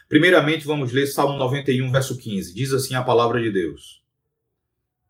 [0.08, 2.54] Primeiramente, vamos ler Salmo 91, verso 15.
[2.54, 4.04] Diz assim a palavra de Deus: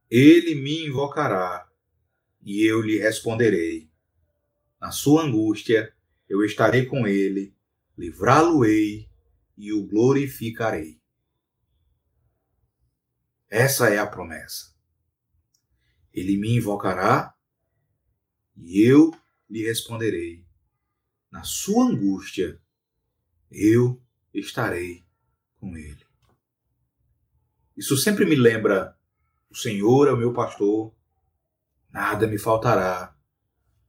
[0.09, 1.67] Ele me invocará
[2.41, 3.89] e eu lhe responderei.
[4.80, 5.91] Na sua angústia,
[6.30, 7.53] eu estarei com ele,
[7.97, 9.07] livrá-lo-ei
[9.58, 11.01] e o glorificarei.
[13.49, 14.76] Essa é a promessa.
[16.14, 17.34] Ele me invocará
[18.55, 19.12] e eu
[19.49, 20.45] lhe responderei.
[21.32, 22.62] Na sua angústia,
[23.49, 24.01] eu
[24.34, 25.05] estarei
[25.60, 26.05] com ele.
[27.76, 28.97] Isso sempre me lembra:
[29.49, 30.93] o Senhor é o meu pastor,
[31.89, 33.16] nada me faltará.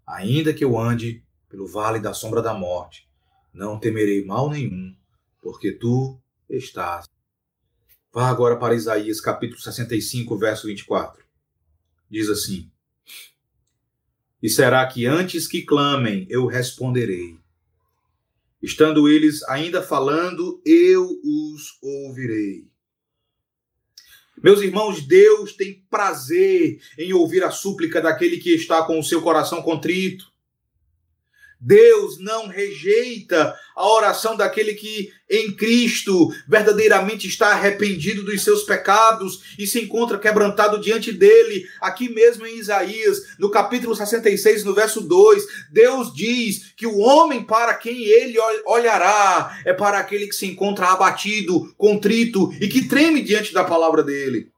[0.07, 3.09] Ainda que eu ande pelo vale da sombra da morte,
[3.53, 4.98] não temerei mal nenhum,
[5.49, 7.07] porque tu estás.
[8.13, 11.25] Vá agora para Isaías capítulo 65, verso 24
[12.11, 12.71] diz assim:
[14.43, 17.39] E será que antes que clamem, eu responderei.
[18.61, 22.67] Estando eles ainda falando, eu os ouvirei.
[24.43, 29.23] Meus irmãos, Deus tem prazer em ouvir a súplica daquele que está com o seu
[29.23, 30.28] coração contrito.
[31.61, 39.43] Deus não rejeita a oração daquele que em Cristo verdadeiramente está arrependido dos seus pecados
[39.59, 41.67] e se encontra quebrantado diante dele.
[41.81, 47.43] Aqui mesmo em Isaías, no capítulo 66, no verso 2, Deus diz que o homem
[47.43, 53.23] para quem ele olhará é para aquele que se encontra abatido, contrito e que treme
[53.23, 54.51] diante da palavra dele.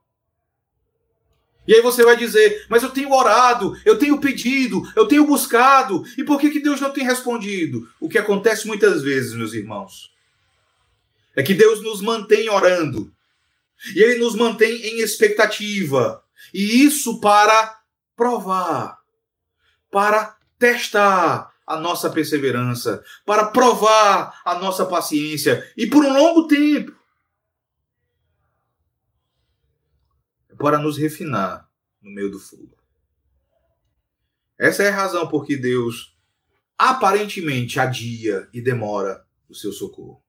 [1.67, 6.03] E aí você vai dizer, mas eu tenho orado, eu tenho pedido, eu tenho buscado,
[6.17, 7.87] e por que, que Deus não tem respondido?
[7.99, 10.11] O que acontece muitas vezes, meus irmãos,
[11.35, 13.11] é que Deus nos mantém orando,
[13.95, 17.79] e Ele nos mantém em expectativa, e isso para
[18.15, 18.97] provar,
[19.91, 27.00] para testar a nossa perseverança, para provar a nossa paciência, e por um longo tempo.
[30.61, 31.69] Para nos refinar
[32.01, 32.77] no meio do fogo.
[34.57, 36.15] Essa é a razão por que Deus
[36.77, 40.23] aparentemente adia e demora o seu socorro.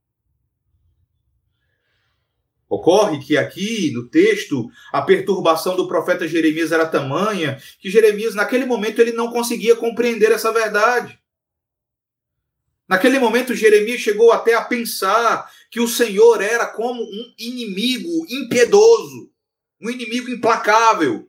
[2.69, 8.65] Ocorre que aqui no texto a perturbação do profeta Jeremias era tamanha que Jeremias naquele
[8.65, 11.19] momento ele não conseguia compreender essa verdade.
[12.89, 19.32] Naquele momento Jeremias chegou até a pensar que o Senhor era como um inimigo impiedoso
[19.83, 21.29] um inimigo implacável.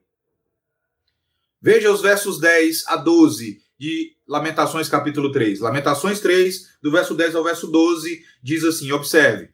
[1.59, 5.59] Veja os versos 10 a 12 de Lamentações capítulo 3.
[5.59, 9.49] Lamentações 3, do verso 10 ao verso 12, diz assim: observe.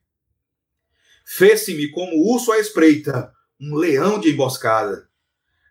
[1.25, 5.07] Fez-se-me como urso à espreita, um leão de emboscada.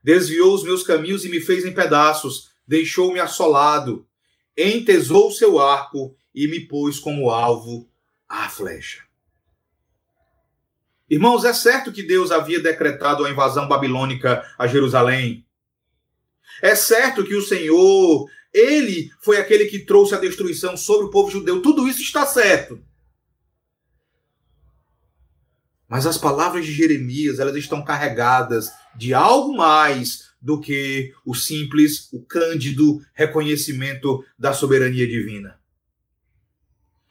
[0.03, 4.07] Desviou os meus caminhos e me fez em pedaços, deixou-me assolado,
[4.57, 7.91] entesou seu arco e me pôs como alvo
[8.29, 9.07] à flecha.
[11.11, 15.46] Irmãos, é certo que Deus havia decretado a invasão babilônica a Jerusalém.
[16.61, 21.30] É certo que o Senhor, ele foi aquele que trouxe a destruição sobre o povo
[21.30, 21.62] judeu.
[21.62, 22.82] Tudo isso está certo.
[25.88, 32.12] Mas as palavras de Jeremias, elas estão carregadas de algo mais do que o simples,
[32.12, 35.57] o cândido reconhecimento da soberania divina.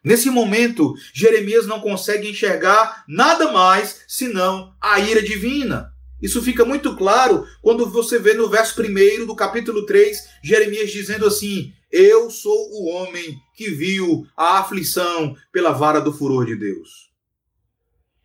[0.07, 5.93] Nesse momento, Jeremias não consegue enxergar nada mais senão a ira divina.
[6.21, 11.27] Isso fica muito claro quando você vê no verso 1 do capítulo 3, Jeremias dizendo
[11.27, 17.11] assim: Eu sou o homem que viu a aflição pela vara do furor de Deus.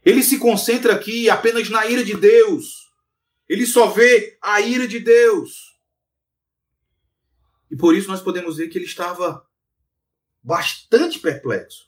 [0.04, 2.92] Ele se concentra aqui apenas na ira de Deus.
[3.48, 5.72] Ele só vê a ira de Deus.
[7.68, 9.44] E por isso nós podemos ver que ele estava
[10.42, 11.86] bastante perplexo.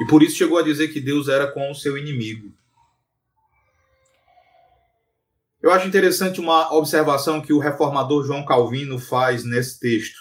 [0.00, 2.52] E por isso chegou a dizer que Deus era com o seu inimigo.
[5.62, 10.18] Eu acho interessante uma observação que o reformador João Calvino faz nesse texto.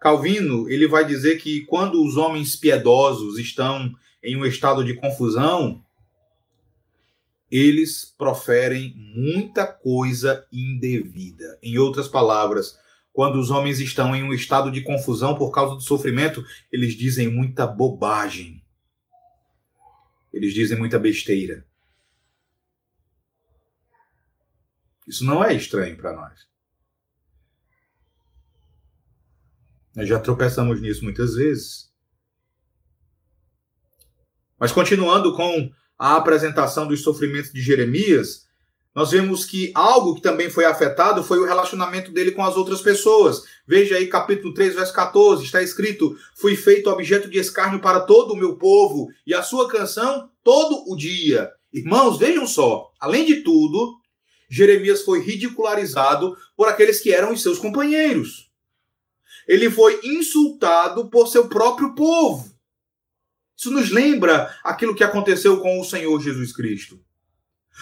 [0.00, 5.84] Calvino, ele vai dizer que quando os homens piedosos estão em um estado de confusão,
[7.50, 11.58] eles proferem muita coisa indevida.
[11.62, 12.76] Em outras palavras,
[13.12, 17.28] quando os homens estão em um estado de confusão por causa do sofrimento, eles dizem
[17.28, 18.64] muita bobagem.
[20.32, 21.66] Eles dizem muita besteira.
[25.06, 26.46] Isso não é estranho para nós.
[29.96, 31.92] Nós já tropeçamos nisso muitas vezes.
[34.58, 38.47] Mas continuando com a apresentação dos sofrimentos de Jeremias,
[38.98, 42.80] nós vemos que algo que também foi afetado foi o relacionamento dele com as outras
[42.80, 43.44] pessoas.
[43.64, 48.32] Veja aí capítulo 3, verso 14, está escrito: Fui feito objeto de escárnio para todo
[48.32, 51.48] o meu povo, e a sua canção todo o dia.
[51.72, 54.00] Irmãos, vejam só, além de tudo,
[54.50, 58.50] Jeremias foi ridicularizado por aqueles que eram os seus companheiros.
[59.46, 62.52] Ele foi insultado por seu próprio povo.
[63.56, 66.98] Isso nos lembra aquilo que aconteceu com o Senhor Jesus Cristo.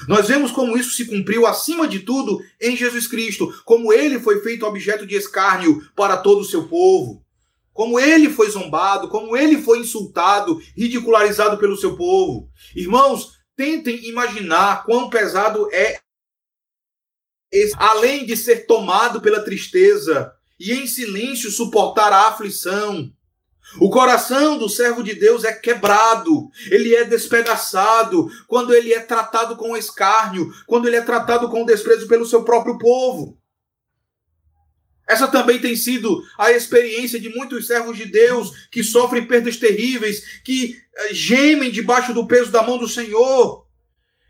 [0.09, 4.41] Nós vemos como isso se cumpriu acima de tudo em Jesus Cristo, como ele foi
[4.41, 7.25] feito objeto de escárnio para todo o seu povo,
[7.73, 12.49] como ele foi zombado, como ele foi insultado, ridicularizado pelo seu povo.
[12.75, 15.99] Irmãos, tentem imaginar quão pesado é
[17.51, 23.11] esse, além de ser tomado pela tristeza e em silêncio suportar a aflição,
[23.79, 29.57] o coração do servo de Deus é quebrado, ele é despedaçado quando ele é tratado
[29.57, 33.39] com escárnio, quando ele é tratado com desprezo pelo seu próprio povo.
[35.07, 40.41] Essa também tem sido a experiência de muitos servos de Deus que sofrem perdas terríveis,
[40.43, 43.67] que eh, gemem debaixo do peso da mão do Senhor.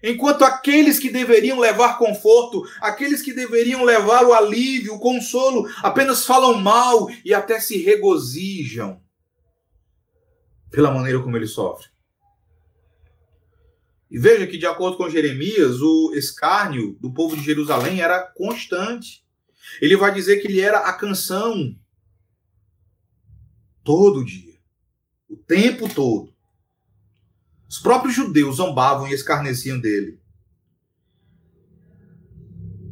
[0.03, 6.27] Enquanto aqueles que deveriam levar conforto, aqueles que deveriam levar o alívio, o consolo, apenas
[6.27, 9.01] falam mal e até se regozijam
[10.71, 11.89] pela maneira como ele sofre.
[14.11, 19.25] E veja que, de acordo com Jeremias, o escárnio do povo de Jerusalém era constante.
[19.81, 21.77] Ele vai dizer que ele era a canção
[23.83, 24.55] todo dia,
[25.29, 26.33] o tempo todo.
[27.69, 30.21] Os próprios judeus zombavam e escarneciam dele.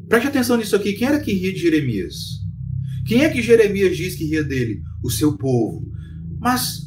[0.08, 0.92] Preste atenção nisso aqui.
[0.94, 2.40] Quem era que ria de Jeremias?
[3.06, 4.82] Quem é que Jeremias diz que ria dele?
[5.02, 5.86] O seu povo.
[6.40, 6.83] Mas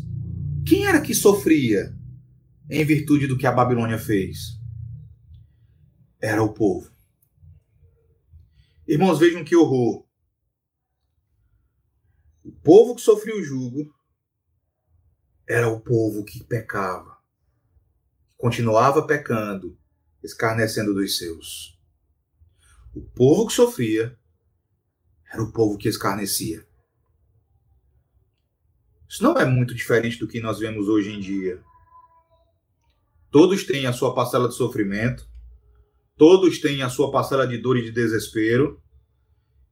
[0.68, 1.98] quem era que sofria
[2.70, 4.60] em virtude do que a Babilônia fez?
[6.22, 6.92] Era o povo.
[8.86, 10.06] Irmãos, vejam que horror.
[12.44, 13.94] O povo que sofria o jugo
[15.48, 17.18] era o povo que pecava,
[18.36, 19.78] continuava pecando,
[20.22, 21.80] escarnecendo dos seus.
[22.94, 24.20] O povo que sofria
[25.32, 26.67] era o povo que escarnecia.
[29.08, 31.62] Isso não é muito diferente do que nós vemos hoje em dia.
[33.32, 35.28] Todos têm a sua parcela de sofrimento,
[36.18, 38.82] Todos têm a sua parcela de dor e de desespero.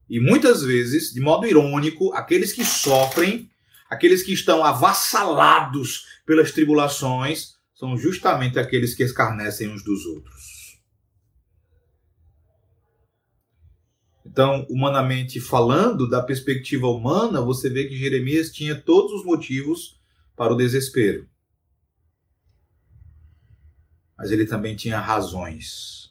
[0.07, 3.49] E muitas vezes, de modo irônico, aqueles que sofrem,
[3.89, 10.54] aqueles que estão avassalados pelas tribulações, são justamente aqueles que escarnecem uns dos outros.
[14.35, 19.97] Então, humanamente falando, da perspectiva humana, você vê que Jeremias tinha todos os motivos
[20.35, 21.25] para o desespero.
[24.17, 26.05] Mas ele também tinha razões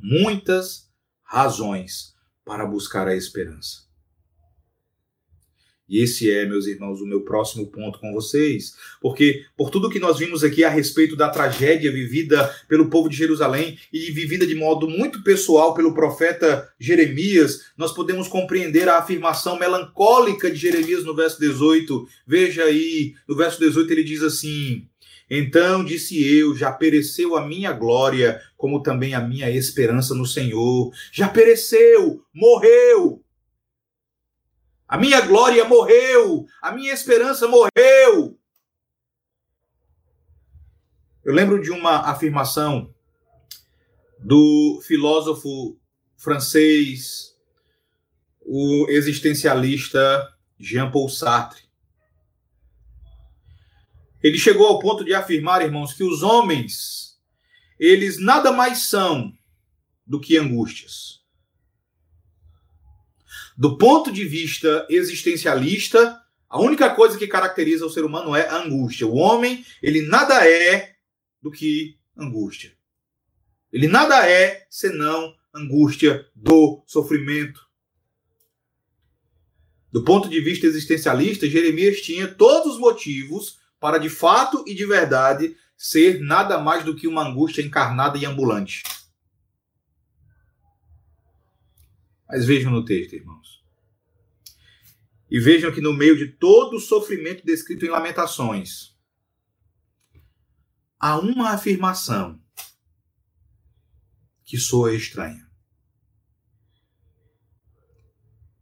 [0.00, 0.90] muitas
[1.22, 2.14] razões
[2.44, 3.89] para buscar a esperança.
[5.90, 9.98] E esse é, meus irmãos, o meu próximo ponto com vocês, porque por tudo que
[9.98, 14.54] nós vimos aqui a respeito da tragédia vivida pelo povo de Jerusalém e vivida de
[14.54, 21.16] modo muito pessoal pelo profeta Jeremias, nós podemos compreender a afirmação melancólica de Jeremias no
[21.16, 22.06] verso 18.
[22.24, 24.86] Veja aí, no verso 18 ele diz assim:
[25.28, 30.92] então disse eu: já pereceu a minha glória, como também a minha esperança no Senhor.
[31.12, 33.22] Já pereceu, morreu.
[34.90, 38.36] A minha glória morreu, a minha esperança morreu.
[41.24, 42.92] Eu lembro de uma afirmação
[44.18, 45.78] do filósofo
[46.16, 47.36] francês,
[48.40, 50.28] o existencialista
[50.58, 51.62] Jean-Paul Sartre.
[54.20, 57.16] Ele chegou ao ponto de afirmar, irmãos, que os homens,
[57.78, 59.32] eles nada mais são
[60.04, 61.19] do que angústias.
[63.60, 68.56] Do ponto de vista existencialista, a única coisa que caracteriza o ser humano é a
[68.56, 69.06] angústia.
[69.06, 70.94] O homem, ele nada é
[71.42, 72.72] do que angústia.
[73.70, 77.60] Ele nada é senão angústia, dor, sofrimento.
[79.92, 84.86] Do ponto de vista existencialista, Jeremias tinha todos os motivos para de fato e de
[84.86, 88.82] verdade ser nada mais do que uma angústia encarnada e ambulante.
[92.30, 93.60] Mas vejam no texto, irmãos.
[95.28, 98.96] E vejam que no meio de todo o sofrimento descrito em Lamentações,
[100.98, 102.40] há uma afirmação
[104.44, 105.48] que soa estranha.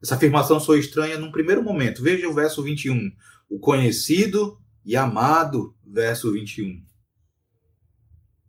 [0.02, 2.02] Essa afirmação soa estranha num primeiro momento.
[2.02, 3.10] Veja o verso 21.
[3.50, 6.86] O conhecido e amado, verso 21.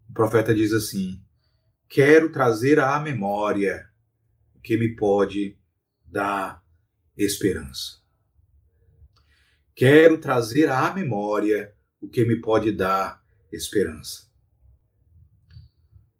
[0.09, 1.21] O profeta diz assim:
[1.87, 3.88] Quero trazer à memória
[4.63, 5.57] que me pode
[6.05, 6.63] dar
[7.17, 7.99] esperança.
[9.75, 14.29] Quero trazer à memória o que me pode dar esperança.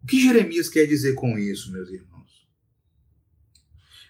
[0.02, 2.48] O que Jeremias quer dizer com isso, meus irmãos?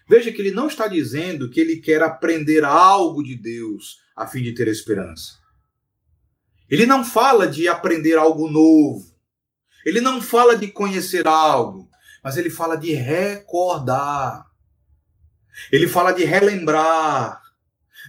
[0.08, 4.42] Veja que ele não está dizendo que ele quer aprender algo de Deus a fim
[4.42, 5.38] de ter esperança.
[6.68, 9.12] Ele não fala de aprender algo novo.
[9.84, 11.89] Ele não fala de conhecer algo,
[12.22, 14.46] mas ele fala de recordar.
[15.70, 17.40] Ele fala de relembrar,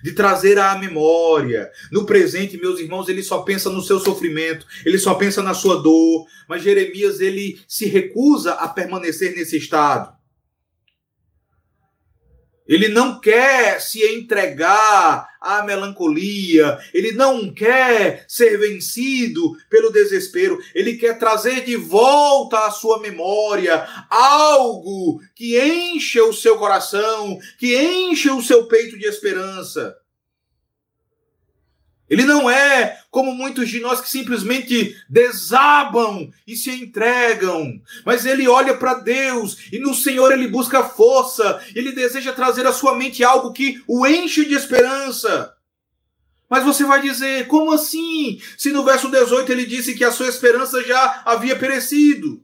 [0.04, 1.70] de trazer à memória.
[1.92, 5.82] No presente, meus irmãos, ele só pensa no seu sofrimento, ele só pensa na sua
[5.82, 10.21] dor, mas Jeremias ele se recusa a permanecer nesse estado.
[12.68, 20.98] Ele não quer se entregar à melancolia, ele não quer ser vencido pelo desespero, ele
[20.98, 28.34] quer trazer de volta à sua memória algo que encha o seu coração, que encha
[28.34, 30.01] o seu peito de esperança.
[32.12, 38.50] Ele não é como muitos de nós que simplesmente desabam e se entregam, mas ele
[38.50, 43.24] olha para Deus e no Senhor ele busca força, ele deseja trazer à sua mente
[43.24, 45.54] algo que o enche de esperança.
[46.50, 48.42] Mas você vai dizer, como assim?
[48.58, 52.44] Se no verso 18 ele disse que a sua esperança já havia perecido.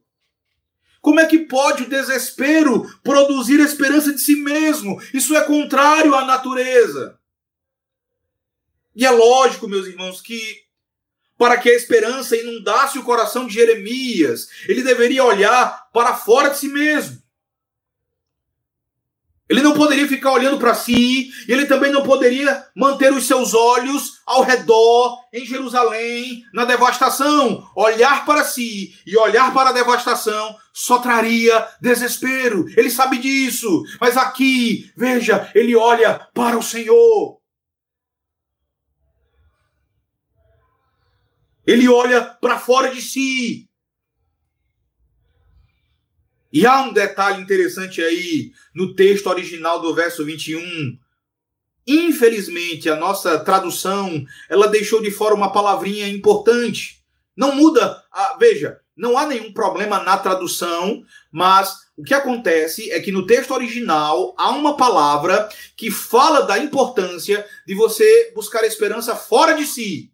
[1.02, 5.02] Como é que pode o desespero produzir esperança de si mesmo?
[5.14, 7.17] Isso é contrário à natureza.
[8.98, 10.42] E é lógico, meus irmãos, que
[11.38, 16.58] para que a esperança inundasse o coração de Jeremias, ele deveria olhar para fora de
[16.58, 17.22] si mesmo.
[19.48, 23.54] Ele não poderia ficar olhando para si, e ele também não poderia manter os seus
[23.54, 27.70] olhos ao redor, em Jerusalém, na devastação.
[27.76, 32.66] Olhar para si e olhar para a devastação só traria desespero.
[32.76, 33.84] Ele sabe disso.
[34.02, 37.38] Mas aqui, veja, ele olha para o Senhor.
[41.68, 43.68] Ele olha para fora de si.
[46.52, 50.98] E há um detalhe interessante aí no texto original do verso 21.
[51.86, 57.04] Infelizmente, a nossa tradução, ela deixou de fora uma palavrinha importante.
[57.36, 63.00] Não muda, a, veja, não há nenhum problema na tradução, mas o que acontece é
[63.02, 69.18] que no texto original há uma palavra que fala da importância de você buscar esperança
[69.18, 70.14] fora de si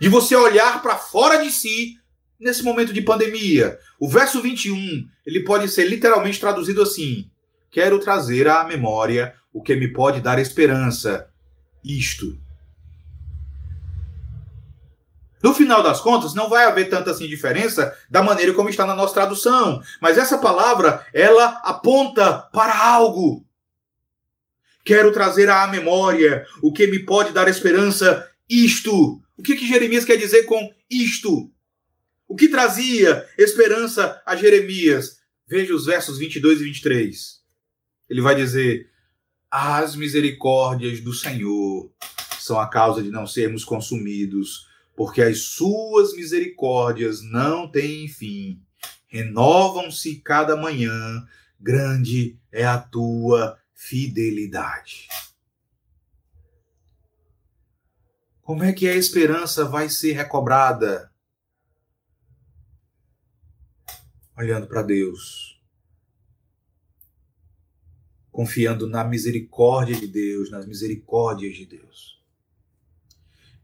[0.00, 1.98] de você olhar para fora de si
[2.38, 3.78] nesse momento de pandemia.
[3.98, 7.30] O verso 21, ele pode ser literalmente traduzido assim:
[7.70, 11.28] Quero trazer à memória o que me pode dar esperança.
[11.84, 12.38] Isto.
[15.42, 18.96] No final das contas, não vai haver tanta assim diferença da maneira como está na
[18.96, 23.44] nossa tradução, mas essa palavra, ela aponta para algo.
[24.84, 29.20] Quero trazer à memória o que me pode dar esperança, isto.
[29.36, 31.50] O que, que Jeremias quer dizer com isto?
[32.26, 35.18] O que trazia esperança a Jeremias?
[35.46, 37.40] Veja os versos 22 e 23.
[38.08, 38.90] Ele vai dizer:
[39.50, 41.92] As misericórdias do Senhor
[42.38, 44.66] são a causa de não sermos consumidos,
[44.96, 48.60] porque as suas misericórdias não têm fim.
[49.06, 51.26] Renovam-se cada manhã,
[51.60, 55.08] grande é a tua fidelidade.
[58.46, 61.12] Como é que a esperança vai ser recobrada?
[64.38, 65.60] Olhando para Deus.
[68.30, 72.22] Confiando na misericórdia de Deus, nas misericórdias de Deus,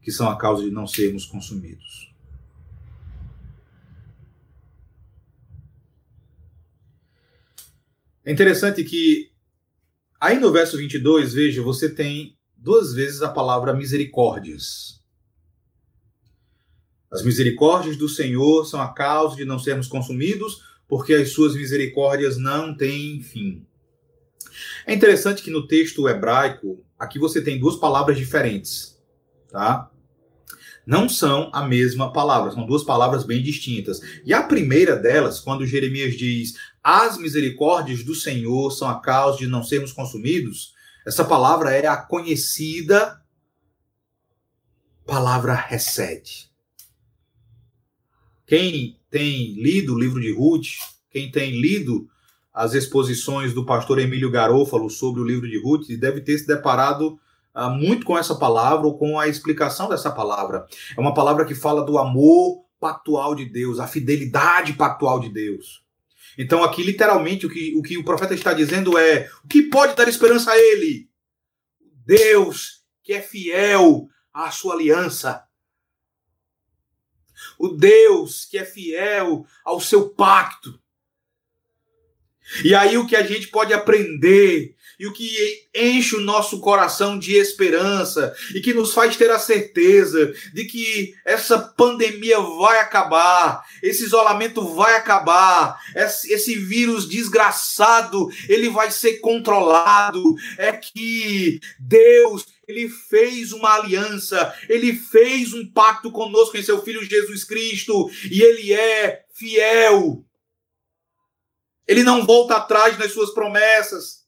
[0.01, 2.13] que são a causa de não sermos consumidos.
[8.25, 9.31] É interessante que
[10.19, 15.01] aí no verso 22, veja, você tem duas vezes a palavra misericórdias.
[17.11, 22.37] As misericórdias do Senhor são a causa de não sermos consumidos, porque as suas misericórdias
[22.37, 23.65] não têm fim.
[24.87, 28.97] É interessante que no texto hebraico, aqui você tem duas palavras diferentes,
[29.51, 29.91] tá?
[30.85, 33.99] Não são a mesma palavra, são duas palavras bem distintas.
[34.23, 39.47] E a primeira delas, quando Jeremias diz: "As misericórdias do Senhor são a causa de
[39.47, 40.73] não sermos consumidos",
[41.05, 43.21] essa palavra é a conhecida
[45.05, 46.49] palavra recede.
[48.45, 50.67] Quem tem lido o livro de Ruth,
[51.09, 52.07] quem tem lido
[52.53, 57.19] as exposições do pastor Emílio Garofalo sobre o livro de Ruth, deve ter se deparado
[57.55, 60.65] uh, muito com essa palavra ou com a explicação dessa palavra.
[60.95, 65.82] É uma palavra que fala do amor pactual de Deus, a fidelidade pactual de Deus.
[66.37, 69.95] Então, aqui, literalmente, o que, o que o profeta está dizendo é: o que pode
[69.95, 71.09] dar esperança a ele?
[72.05, 75.43] Deus que é fiel à sua aliança.
[77.59, 80.81] O Deus que é fiel ao seu pacto.
[82.63, 87.17] E aí o que a gente pode aprender e o que enche o nosso coração
[87.17, 93.63] de esperança e que nos faz ter a certeza de que essa pandemia vai acabar,
[93.81, 102.87] esse isolamento vai acabar, esse vírus desgraçado, ele vai ser controlado, é que Deus ele
[102.87, 108.73] fez uma aliança, ele fez um pacto conosco em seu filho Jesus Cristo e ele
[108.73, 110.23] é fiel.
[111.85, 114.22] Ele não volta atrás nas suas promessas.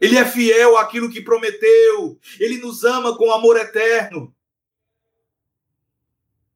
[0.00, 2.18] Ele é fiel àquilo que prometeu.
[2.38, 4.34] Ele nos ama com amor eterno.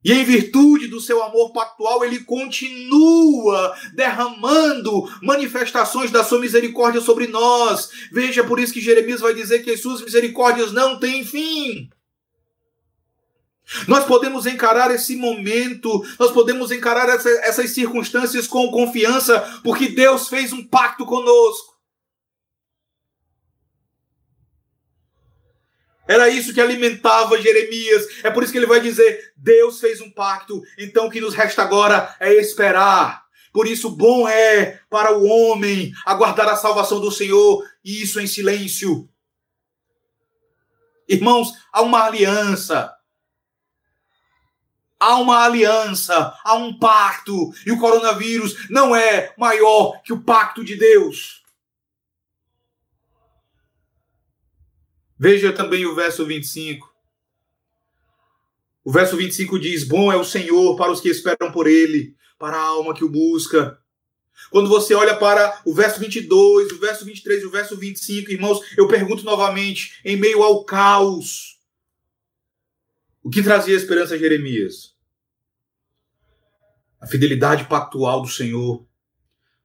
[0.04, 7.26] E em virtude do seu amor pactual, ele continua derramando manifestações da sua misericórdia sobre
[7.26, 7.88] nós.
[8.12, 11.88] Veja, por isso que Jeremias vai dizer que as suas misericórdias não têm fim.
[13.88, 20.28] Nós podemos encarar esse momento, nós podemos encarar essa, essas circunstâncias com confiança, porque Deus
[20.28, 21.73] fez um pacto conosco.
[26.06, 28.06] Era isso que alimentava Jeremias.
[28.22, 31.34] É por isso que ele vai dizer: Deus fez um pacto, então o que nos
[31.34, 33.24] resta agora é esperar.
[33.52, 38.26] Por isso, bom é para o homem aguardar a salvação do Senhor, e isso em
[38.26, 39.08] silêncio.
[41.08, 42.92] Irmãos, há uma aliança.
[44.98, 50.64] Há uma aliança, há um pacto, e o coronavírus não é maior que o pacto
[50.64, 51.43] de Deus.
[55.24, 56.94] Veja também o verso 25.
[58.84, 62.58] O verso 25 diz: Bom é o Senhor para os que esperam por Ele, para
[62.58, 63.78] a alma que o busca.
[64.50, 68.60] Quando você olha para o verso 22, o verso 23 e o verso 25, irmãos,
[68.76, 71.58] eu pergunto novamente, em meio ao caos,
[73.22, 74.94] o que trazia esperança a Jeremias?
[77.00, 78.86] A fidelidade pactual do Senhor,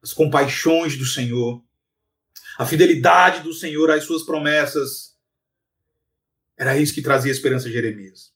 [0.01, 1.61] as compaixões do Senhor,
[2.57, 5.08] a fidelidade do Senhor às suas promessas
[6.59, 8.33] era isso que trazia esperança a Jeremias.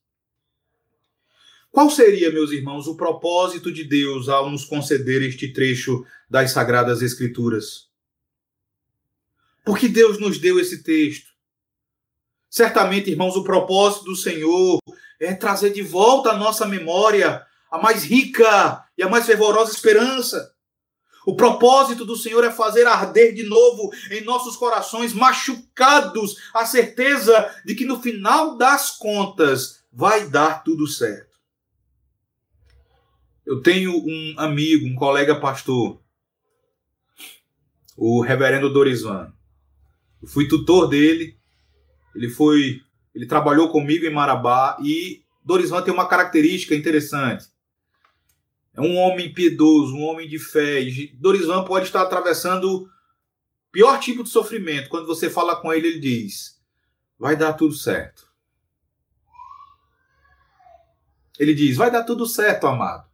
[1.69, 7.01] Qual seria, meus irmãos, o propósito de Deus ao nos conceder este trecho das Sagradas
[7.01, 7.89] Escrituras?
[9.65, 11.34] Por que Deus nos deu esse texto?
[12.49, 14.78] Certamente, irmãos, o propósito do Senhor
[15.19, 20.53] é trazer de volta à nossa memória a mais rica e a mais fervorosa esperança.
[21.26, 27.49] O propósito do Senhor é fazer arder de novo em nossos corações machucados a certeza
[27.65, 31.34] de que no final das contas vai dar tudo certo.
[33.45, 36.01] Eu tenho um amigo, um colega pastor,
[37.97, 39.34] o reverendo Dorisvan.
[40.21, 41.38] Eu fui tutor dele.
[42.15, 42.82] Ele foi,
[43.13, 47.53] ele trabalhou comigo em Marabá e Dorisvan tem uma característica interessante.
[48.76, 50.80] É um homem piedoso, um homem de fé.
[51.13, 52.89] Dorisvan pode estar atravessando o
[53.71, 54.89] pior tipo de sofrimento.
[54.89, 56.59] Quando você fala com ele, ele diz:
[57.17, 58.28] Vai dar tudo certo.
[61.38, 63.07] Ele diz: Vai dar tudo certo, amado.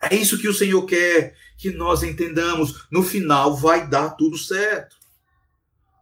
[0.00, 2.86] É isso que o Senhor quer que nós entendamos.
[2.90, 4.96] No final, vai dar tudo certo.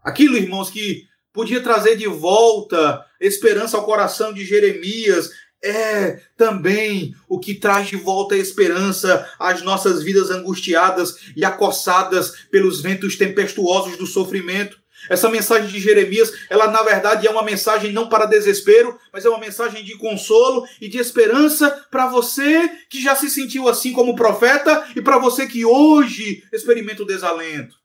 [0.02, 5.30] Aquilo, irmãos, que podia trazer de volta esperança ao coração de Jeremias,
[5.62, 12.32] é também o que traz de volta a esperança às nossas vidas angustiadas e acossadas
[12.50, 14.82] pelos ventos tempestuosos do sofrimento.
[15.08, 19.28] Essa mensagem de Jeremias, ela na verdade é uma mensagem não para desespero, mas é
[19.28, 24.14] uma mensagem de consolo e de esperança para você que já se sentiu assim como
[24.14, 27.76] profeta e para você que hoje experimenta o desalento.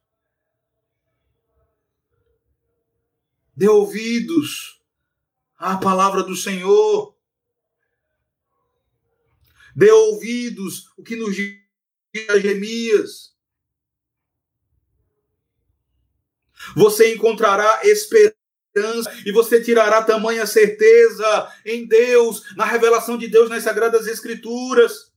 [3.56, 4.80] Dê ouvidos
[5.58, 7.17] à palavra do Senhor.
[9.78, 11.56] Dê ouvidos o que nos diz
[12.16, 13.36] Jeremias.
[16.76, 18.36] Você encontrará esperança
[19.24, 25.14] e você tirará tamanha certeza em Deus, na revelação de Deus nas Sagradas Escrituras.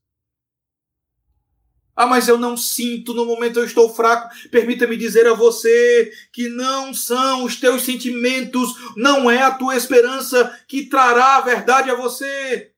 [1.96, 4.28] Ah, mas eu não sinto, no momento eu estou fraco.
[4.50, 10.62] Permita-me dizer a você que não são os teus sentimentos, não é a tua esperança
[10.68, 12.74] que trará a verdade a você.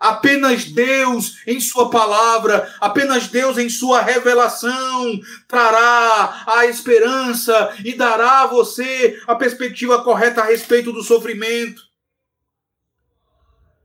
[0.00, 8.44] Apenas Deus, em Sua palavra, apenas Deus, em Sua revelação, trará a esperança e dará
[8.44, 11.82] a você a perspectiva correta a respeito do sofrimento.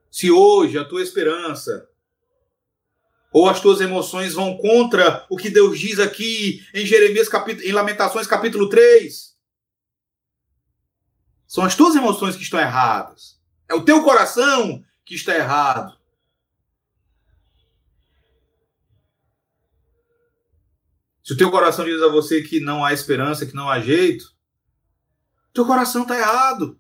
[0.09, 1.89] Se hoje a tua esperança
[3.33, 7.27] ou as tuas emoções vão contra o que Deus diz aqui em Jeremias
[7.61, 9.35] em Lamentações capítulo 3,
[11.45, 13.37] são as tuas emoções que estão erradas.
[13.67, 15.94] É o teu coração que está errado.
[21.25, 24.25] Se o teu coração diz a você que não há esperança, que não há jeito,
[25.51, 26.77] teu coração está errado.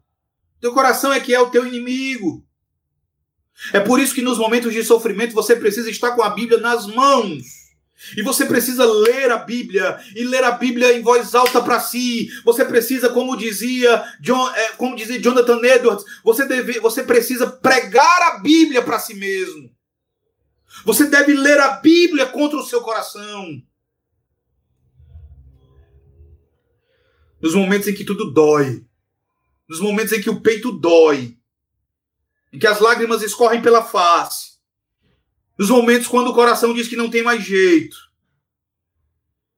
[0.61, 2.45] Teu coração é que é o teu inimigo.
[3.73, 6.85] É por isso que nos momentos de sofrimento você precisa estar com a Bíblia nas
[6.85, 7.43] mãos.
[8.15, 12.29] E você precisa ler a Bíblia e ler a Bíblia em voz alta para si.
[12.43, 18.21] Você precisa, como dizia John, é, como dizia Jonathan Edwards, você deve, você precisa pregar
[18.33, 19.71] a Bíblia para si mesmo.
[20.83, 23.59] Você deve ler a Bíblia contra o seu coração.
[27.41, 28.85] Nos momentos em que tudo dói,
[29.67, 31.37] nos momentos em que o peito dói,
[32.51, 34.55] em que as lágrimas escorrem pela face,
[35.57, 37.97] nos momentos quando o coração diz que não tem mais jeito.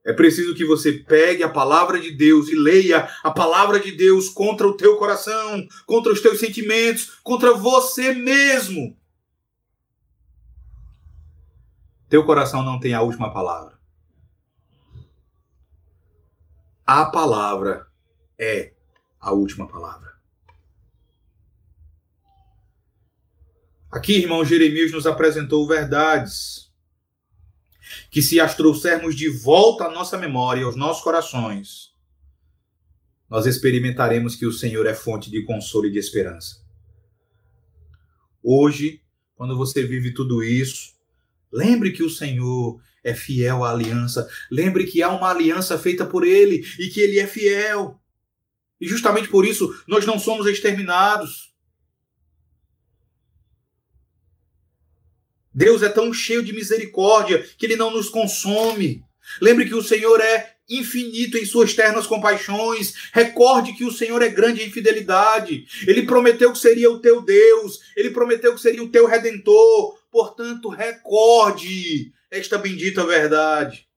[0.06, 4.30] É preciso que você pegue a palavra de Deus e leia a palavra de Deus
[4.30, 8.98] contra o teu coração, contra os teus sentimentos, contra você mesmo.
[12.08, 13.77] Teu coração não tem a última palavra.
[16.88, 17.86] A palavra
[18.40, 18.72] é
[19.20, 20.16] a última palavra.
[23.92, 26.72] Aqui, irmão Jeremias nos apresentou verdades
[28.10, 31.94] que, se as trouxermos de volta à nossa memória aos nossos corações,
[33.30, 36.66] nós experimentaremos que o Senhor é fonte de consolo e de esperança.
[38.42, 39.04] Hoje,
[39.36, 40.96] quando você vive tudo isso,
[41.52, 44.30] lembre que o Senhor é fiel à aliança.
[44.52, 48.00] Lembre que há uma aliança feita por Ele e que Ele é fiel.
[48.80, 51.48] E justamente por isso nós não somos exterminados.
[55.54, 59.04] Deus é tão cheio de misericórdia que ele não nos consome.
[59.42, 62.94] Lembre que o Senhor é infinito em suas ternas compaixões.
[63.12, 65.66] Recorde que o Senhor é grande em fidelidade.
[65.88, 69.98] Ele prometeu que seria o teu Deus, ele prometeu que seria o teu redentor.
[70.12, 73.88] Portanto, recorde esta bendita verdade.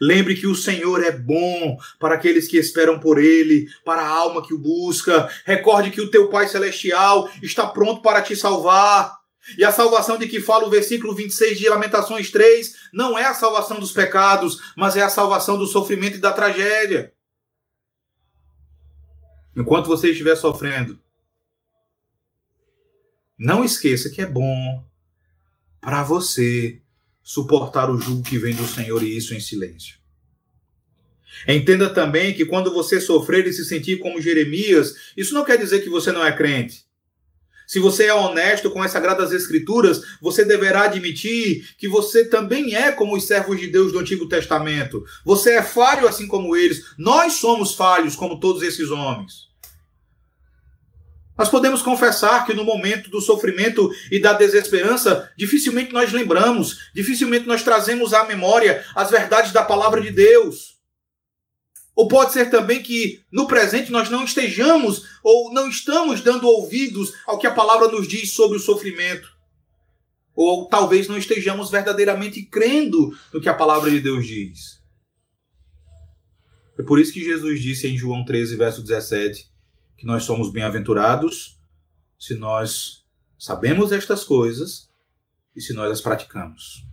[0.00, 4.44] Lembre que o Senhor é bom para aqueles que esperam por Ele, para a alma
[4.44, 5.28] que o busca.
[5.44, 9.20] Recorde que o teu Pai Celestial está pronto para te salvar.
[9.58, 13.34] E a salvação de que fala o versículo 26 de Lamentações 3 não é a
[13.34, 17.12] salvação dos pecados, mas é a salvação do sofrimento e da tragédia.
[19.56, 20.98] Enquanto você estiver sofrendo,
[23.36, 24.84] não esqueça que é bom
[25.80, 26.80] para você
[27.22, 29.96] suportar o jugo que vem do Senhor e isso em silêncio.
[31.46, 35.80] Entenda também que quando você sofrer e se sentir como Jeremias, isso não quer dizer
[35.80, 36.84] que você não é crente.
[37.66, 42.92] Se você é honesto com as sagradas escrituras, você deverá admitir que você também é
[42.92, 45.02] como os servos de Deus do Antigo Testamento.
[45.24, 46.84] Você é falho assim como eles.
[46.98, 49.51] Nós somos falhos como todos esses homens.
[51.36, 57.46] Nós podemos confessar que no momento do sofrimento e da desesperança, dificilmente nós lembramos, dificilmente
[57.46, 60.72] nós trazemos à memória as verdades da palavra de Deus.
[61.94, 67.12] Ou pode ser também que no presente nós não estejamos ou não estamos dando ouvidos
[67.26, 69.30] ao que a palavra nos diz sobre o sofrimento.
[70.34, 74.80] Ou talvez não estejamos verdadeiramente crendo no que a palavra de Deus diz.
[76.78, 79.51] É por isso que Jesus disse em João 13, verso 17:
[80.02, 81.60] que nós somos bem-aventurados
[82.18, 83.06] se nós
[83.38, 84.90] sabemos estas coisas
[85.54, 86.84] e se nós as praticamos.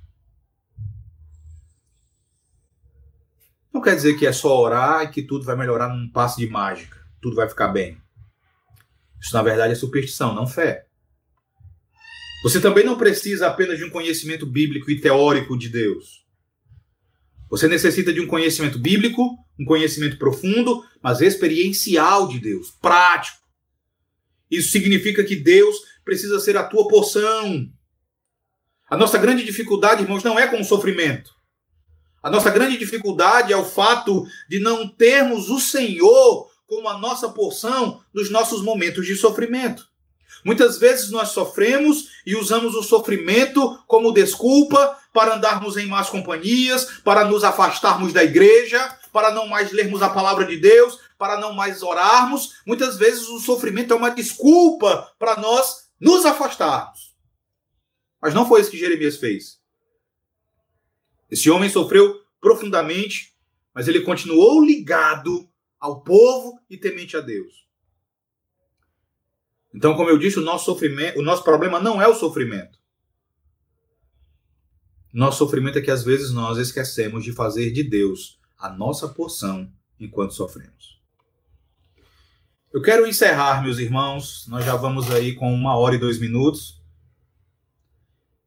[3.73, 6.47] Não quer dizer que é só orar e que tudo vai melhorar num passe de
[6.47, 7.99] mágica, tudo vai ficar bem.
[9.19, 10.85] Isso, na verdade, é superstição, não fé.
[12.43, 16.27] Você também não precisa apenas de um conhecimento bíblico e teórico de Deus.
[17.49, 23.39] Você necessita de um conhecimento bíblico, um conhecimento profundo, mas experiencial de Deus, prático.
[24.49, 25.75] Isso significa que Deus
[26.05, 27.71] precisa ser a tua porção.
[28.89, 31.31] A nossa grande dificuldade, irmãos, não é com o sofrimento.
[32.21, 37.29] A nossa grande dificuldade é o fato de não termos o Senhor como a nossa
[37.29, 39.87] porção nos nossos momentos de sofrimento.
[40.43, 47.01] Muitas vezes nós sofremos e usamos o sofrimento como desculpa para andarmos em más companhias,
[47.03, 51.53] para nos afastarmos da igreja, para não mais lermos a palavra de Deus, para não
[51.53, 52.61] mais orarmos.
[52.65, 57.15] Muitas vezes o sofrimento é uma desculpa para nós nos afastarmos.
[58.21, 59.59] Mas não foi isso que Jeremias fez.
[61.29, 63.35] Esse homem sofreu profundamente,
[63.73, 65.49] mas ele continuou ligado
[65.79, 67.67] ao povo e temente a Deus.
[69.73, 72.78] Então, como eu disse, o nosso sofrimento, o nosso problema não é o sofrimento.
[75.11, 79.71] Nosso sofrimento é que às vezes nós esquecemos de fazer de Deus a nossa porção
[79.99, 80.99] enquanto sofremos.
[82.71, 84.45] Eu quero encerrar, meus irmãos.
[84.47, 86.79] Nós já vamos aí com uma hora e dois minutos.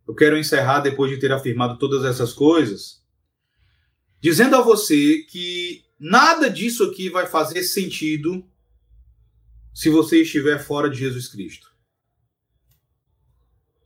[0.07, 3.03] Eu quero encerrar depois de ter afirmado todas essas coisas,
[4.21, 8.47] dizendo a você que nada disso aqui vai fazer sentido
[9.73, 11.73] se você estiver fora de Jesus Cristo.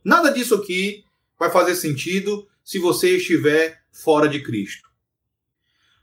[0.03, 1.05] Nada disso aqui
[1.39, 4.89] vai fazer sentido se você estiver fora de Cristo.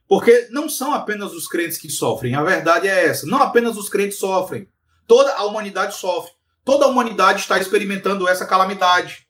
[0.08, 3.26] Porque não são apenas os crentes que sofrem, a verdade é essa.
[3.26, 4.66] Não apenas os crentes sofrem,
[5.06, 6.32] toda a humanidade sofre.
[6.64, 9.26] Toda a humanidade está experimentando essa calamidade.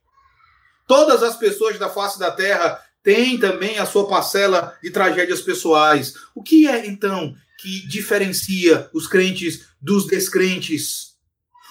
[0.86, 6.14] Todas as pessoas da face da terra têm também a sua parcela de tragédias pessoais.
[6.36, 11.16] O que é então que diferencia os crentes dos descrentes?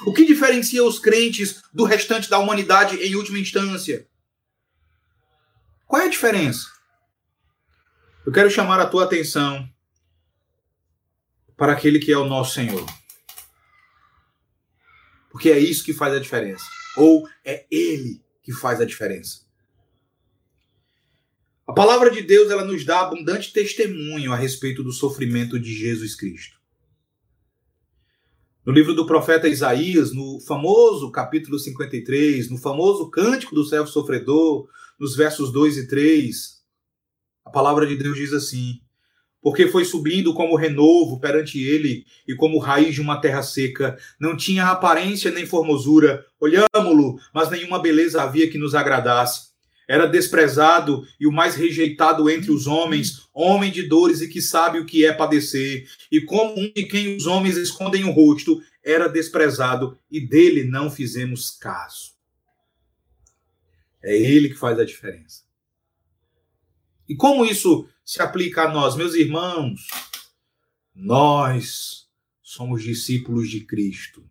[0.05, 4.05] O que diferencia os crentes do restante da humanidade em última instância?
[5.93, 6.71] Qual é a diferença?
[8.25, 9.69] Eu quero chamar a tua atenção
[11.55, 12.83] para aquele que é o nosso Senhor.
[15.29, 16.65] Porque é isso que faz a diferença.
[16.97, 19.41] Ou é Ele que faz a diferença.
[21.67, 26.15] A palavra de Deus ela nos dá abundante testemunho a respeito do sofrimento de Jesus
[26.15, 26.59] Cristo.
[28.65, 34.67] No livro do profeta Isaías, no famoso capítulo 53, no famoso cântico do servo sofredor,
[34.99, 36.61] nos versos 2 e 3,
[37.45, 38.79] a palavra de Deus diz assim:
[39.41, 44.35] Porque foi subindo como renovo perante ele e como raiz de uma terra seca, não
[44.35, 49.53] tinha aparência nem formosura, olhámo-lo, mas nenhuma beleza havia que nos agradasse
[49.87, 54.79] era desprezado e o mais rejeitado entre os homens, homem de dores e que sabe
[54.79, 55.85] o que é padecer.
[56.11, 60.89] E como um de quem os homens escondem o rosto, era desprezado e dele não
[60.89, 62.12] fizemos caso.
[64.03, 65.43] É ele que faz a diferença.
[67.07, 69.87] E como isso se aplica a nós, meus irmãos?
[70.93, 72.07] Nós
[72.41, 74.27] somos discípulos de Cristo.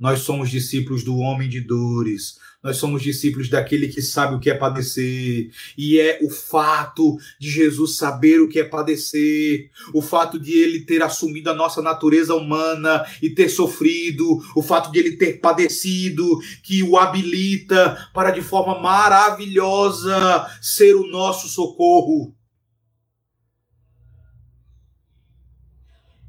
[0.00, 2.38] Nós somos discípulos do homem de dores.
[2.62, 5.50] Nós somos discípulos daquele que sabe o que é padecer.
[5.76, 10.80] E é o fato de Jesus saber o que é padecer, o fato de ele
[10.80, 16.38] ter assumido a nossa natureza humana e ter sofrido, o fato de ele ter padecido,
[16.62, 22.34] que o habilita para de forma maravilhosa ser o nosso socorro.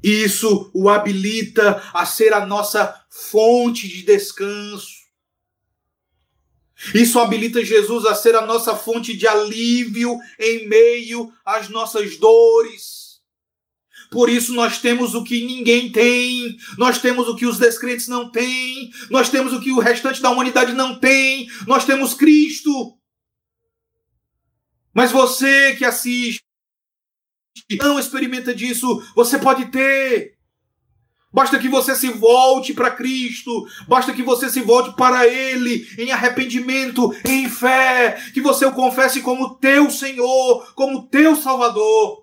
[0.02, 5.02] Isso o habilita a ser a nossa fonte de descanso.
[6.94, 13.02] Isso habilita Jesus a ser a nossa fonte de alívio em meio às nossas dores.
[14.10, 18.30] Por isso nós temos o que ninguém tem, nós temos o que os descrentes não
[18.30, 22.98] têm, nós temos o que o restante da humanidade não tem, nós temos Cristo.
[24.92, 26.42] Mas você que assiste,
[27.80, 30.34] não experimenta disso, você pode ter.
[31.32, 36.12] Basta que você se volte para Cristo, basta que você se volte para Ele em
[36.12, 42.21] arrependimento, em fé, que você o confesse como teu Senhor, como teu Salvador.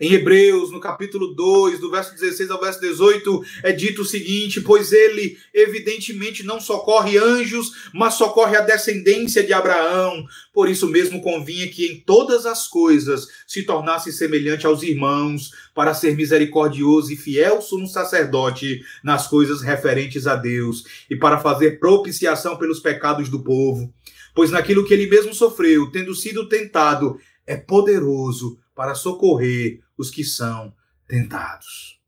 [0.00, 4.60] Em Hebreus, no capítulo 2, do verso 16 ao verso 18, é dito o seguinte:
[4.60, 10.26] Pois ele, evidentemente, não socorre anjos, mas socorre a descendência de Abraão.
[10.52, 15.94] Por isso mesmo convinha que em todas as coisas se tornasse semelhante aos irmãos, para
[15.94, 22.56] ser misericordioso e fiel sumo sacerdote nas coisas referentes a Deus, e para fazer propiciação
[22.56, 23.94] pelos pecados do povo.
[24.34, 27.16] Pois naquilo que ele mesmo sofreu, tendo sido tentado,
[27.46, 30.74] é poderoso para socorrer os que são
[31.06, 32.00] tentados.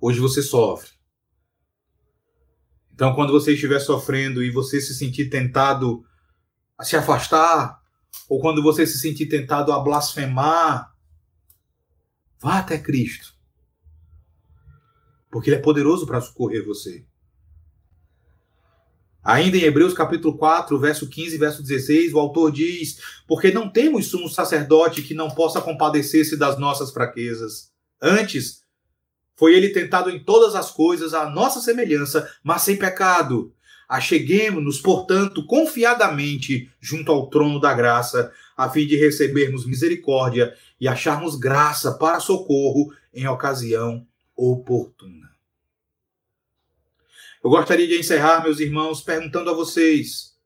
[0.00, 0.90] Hoje você sofre.
[2.92, 6.04] Então, quando você estiver sofrendo e você se sentir tentado
[6.76, 7.80] a se afastar,
[8.28, 10.94] ou quando você se sentir tentado a blasfemar,
[12.38, 13.34] vá até Cristo.
[15.30, 17.06] Porque Ele é poderoso para socorrer você.
[19.22, 24.06] Ainda em Hebreus capítulo 4, verso 15 verso 16, o autor diz: Porque não temos
[24.06, 27.70] sumo sacerdote que não possa compadecer-se das nossas fraquezas.
[28.00, 28.62] Antes,
[29.36, 33.52] foi ele tentado em todas as coisas à nossa semelhança, mas sem pecado.
[33.88, 41.36] Acheguemos-nos, portanto, confiadamente junto ao trono da graça, a fim de recebermos misericórdia e acharmos
[41.36, 44.06] graça para socorro em ocasião
[44.36, 45.29] oportuna.
[47.42, 50.36] Eu gostaria de encerrar, meus irmãos, perguntando a vocês,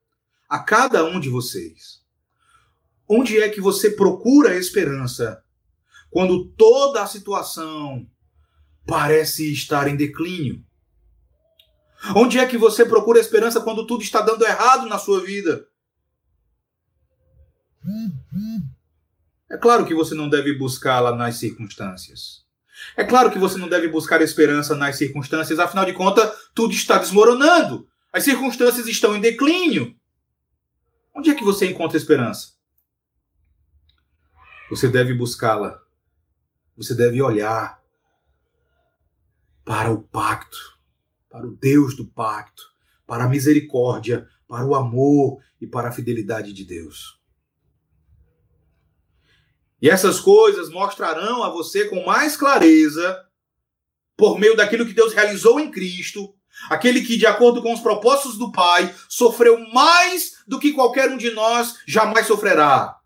[0.49, 2.01] a cada um de vocês,
[3.09, 5.42] onde é que você procura esperança
[6.11, 8.09] quando toda a situação
[8.86, 10.64] parece estar em declínio?
[12.14, 15.66] Onde é que você procura esperança quando tudo está dando errado na sua vida?
[19.51, 22.43] É claro que você não deve buscá-la nas circunstâncias.
[22.96, 26.98] É claro que você não deve buscar esperança nas circunstâncias, afinal de contas, tudo está
[26.98, 27.88] desmoronando.
[28.12, 29.94] As circunstâncias estão em declínio.
[31.14, 32.54] Onde é que você encontra esperança?
[34.70, 35.80] Você deve buscá-la.
[36.76, 37.80] Você deve olhar
[39.64, 40.78] para o pacto,
[41.30, 42.62] para o Deus do pacto,
[43.06, 47.20] para a misericórdia, para o amor e para a fidelidade de Deus.
[49.85, 53.22] E essas coisas mostrarão a você com mais clareza,
[54.16, 56.35] por meio daquilo que Deus realizou em Cristo,
[56.70, 61.16] Aquele que, de acordo com os propósitos do Pai, sofreu mais do que qualquer um
[61.16, 62.97] de nós jamais sofrerá.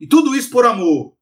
[0.00, 1.14] E tudo isso por amor.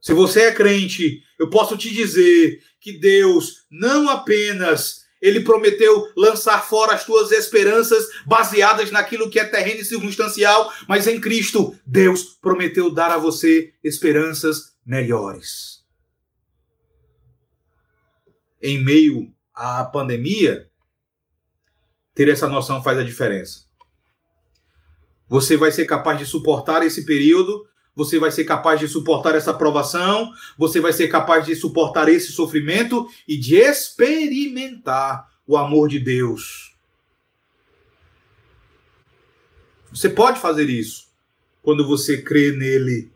[0.00, 6.66] Se você é crente, eu posso te dizer que Deus não apenas ele prometeu lançar
[6.66, 12.24] fora as tuas esperanças baseadas naquilo que é terreno e circunstancial, mas em Cristo, Deus
[12.24, 15.84] prometeu dar a você esperanças melhores.
[18.60, 20.68] Em meio à pandemia,
[22.14, 23.66] ter essa noção faz a diferença.
[25.28, 27.64] Você vai ser capaz de suportar esse período
[27.94, 32.32] você vai ser capaz de suportar essa provação, você vai ser capaz de suportar esse
[32.32, 36.74] sofrimento e de experimentar o amor de Deus.
[39.92, 41.08] Você pode fazer isso
[41.62, 43.12] quando você crê nele.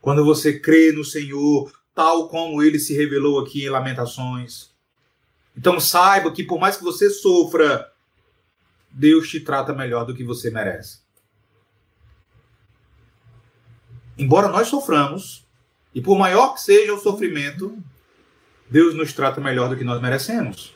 [0.00, 4.70] Quando você crê no Senhor, tal como ele se revelou aqui em Lamentações.
[5.56, 7.90] Então saiba que por mais que você sofra,
[8.88, 11.05] Deus te trata melhor do que você merece.
[14.18, 15.44] Embora nós soframos,
[15.94, 17.76] e por maior que seja o sofrimento,
[18.68, 20.74] Deus nos trata melhor do que nós merecemos.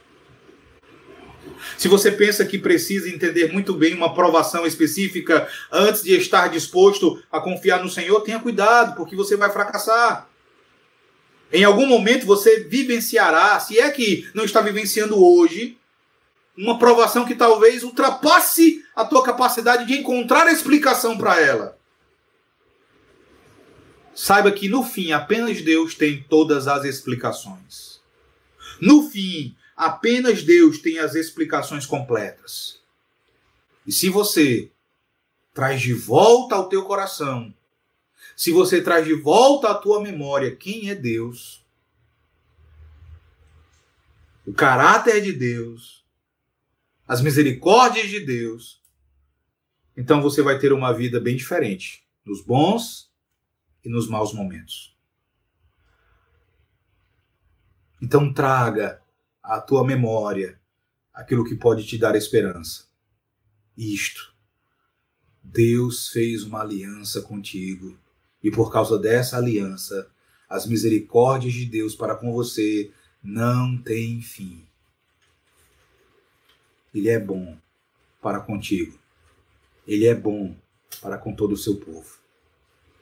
[1.76, 7.22] Se você pensa que precisa entender muito bem uma provação específica antes de estar disposto
[7.30, 10.28] a confiar no Senhor, tenha cuidado, porque você vai fracassar.
[11.52, 15.76] Em algum momento você vivenciará, se é que não está vivenciando hoje,
[16.56, 21.79] uma provação que talvez ultrapasse a tua capacidade de encontrar explicação para ela.
[24.22, 28.02] Saiba que no fim apenas Deus tem todas as explicações.
[28.78, 32.82] No fim, apenas Deus tem as explicações completas.
[33.86, 34.70] E se você
[35.54, 37.54] traz de volta ao teu coração,
[38.36, 41.64] se você traz de volta à tua memória quem é Deus,
[44.44, 46.04] o caráter de Deus,
[47.08, 48.82] as misericórdias de Deus,
[49.96, 53.09] então você vai ter uma vida bem diferente, nos bons
[53.84, 54.96] e nos maus momentos.
[58.00, 59.02] Então traga
[59.42, 60.58] à tua memória
[61.12, 62.86] aquilo que pode te dar esperança.
[63.76, 64.34] Isto.
[65.42, 67.98] Deus fez uma aliança contigo
[68.42, 70.10] e por causa dessa aliança,
[70.48, 74.66] as misericórdias de Deus para com você não têm fim.
[76.94, 77.56] Ele é bom
[78.20, 78.98] para contigo.
[79.86, 80.56] Ele é bom
[81.00, 82.19] para com todo o seu povo.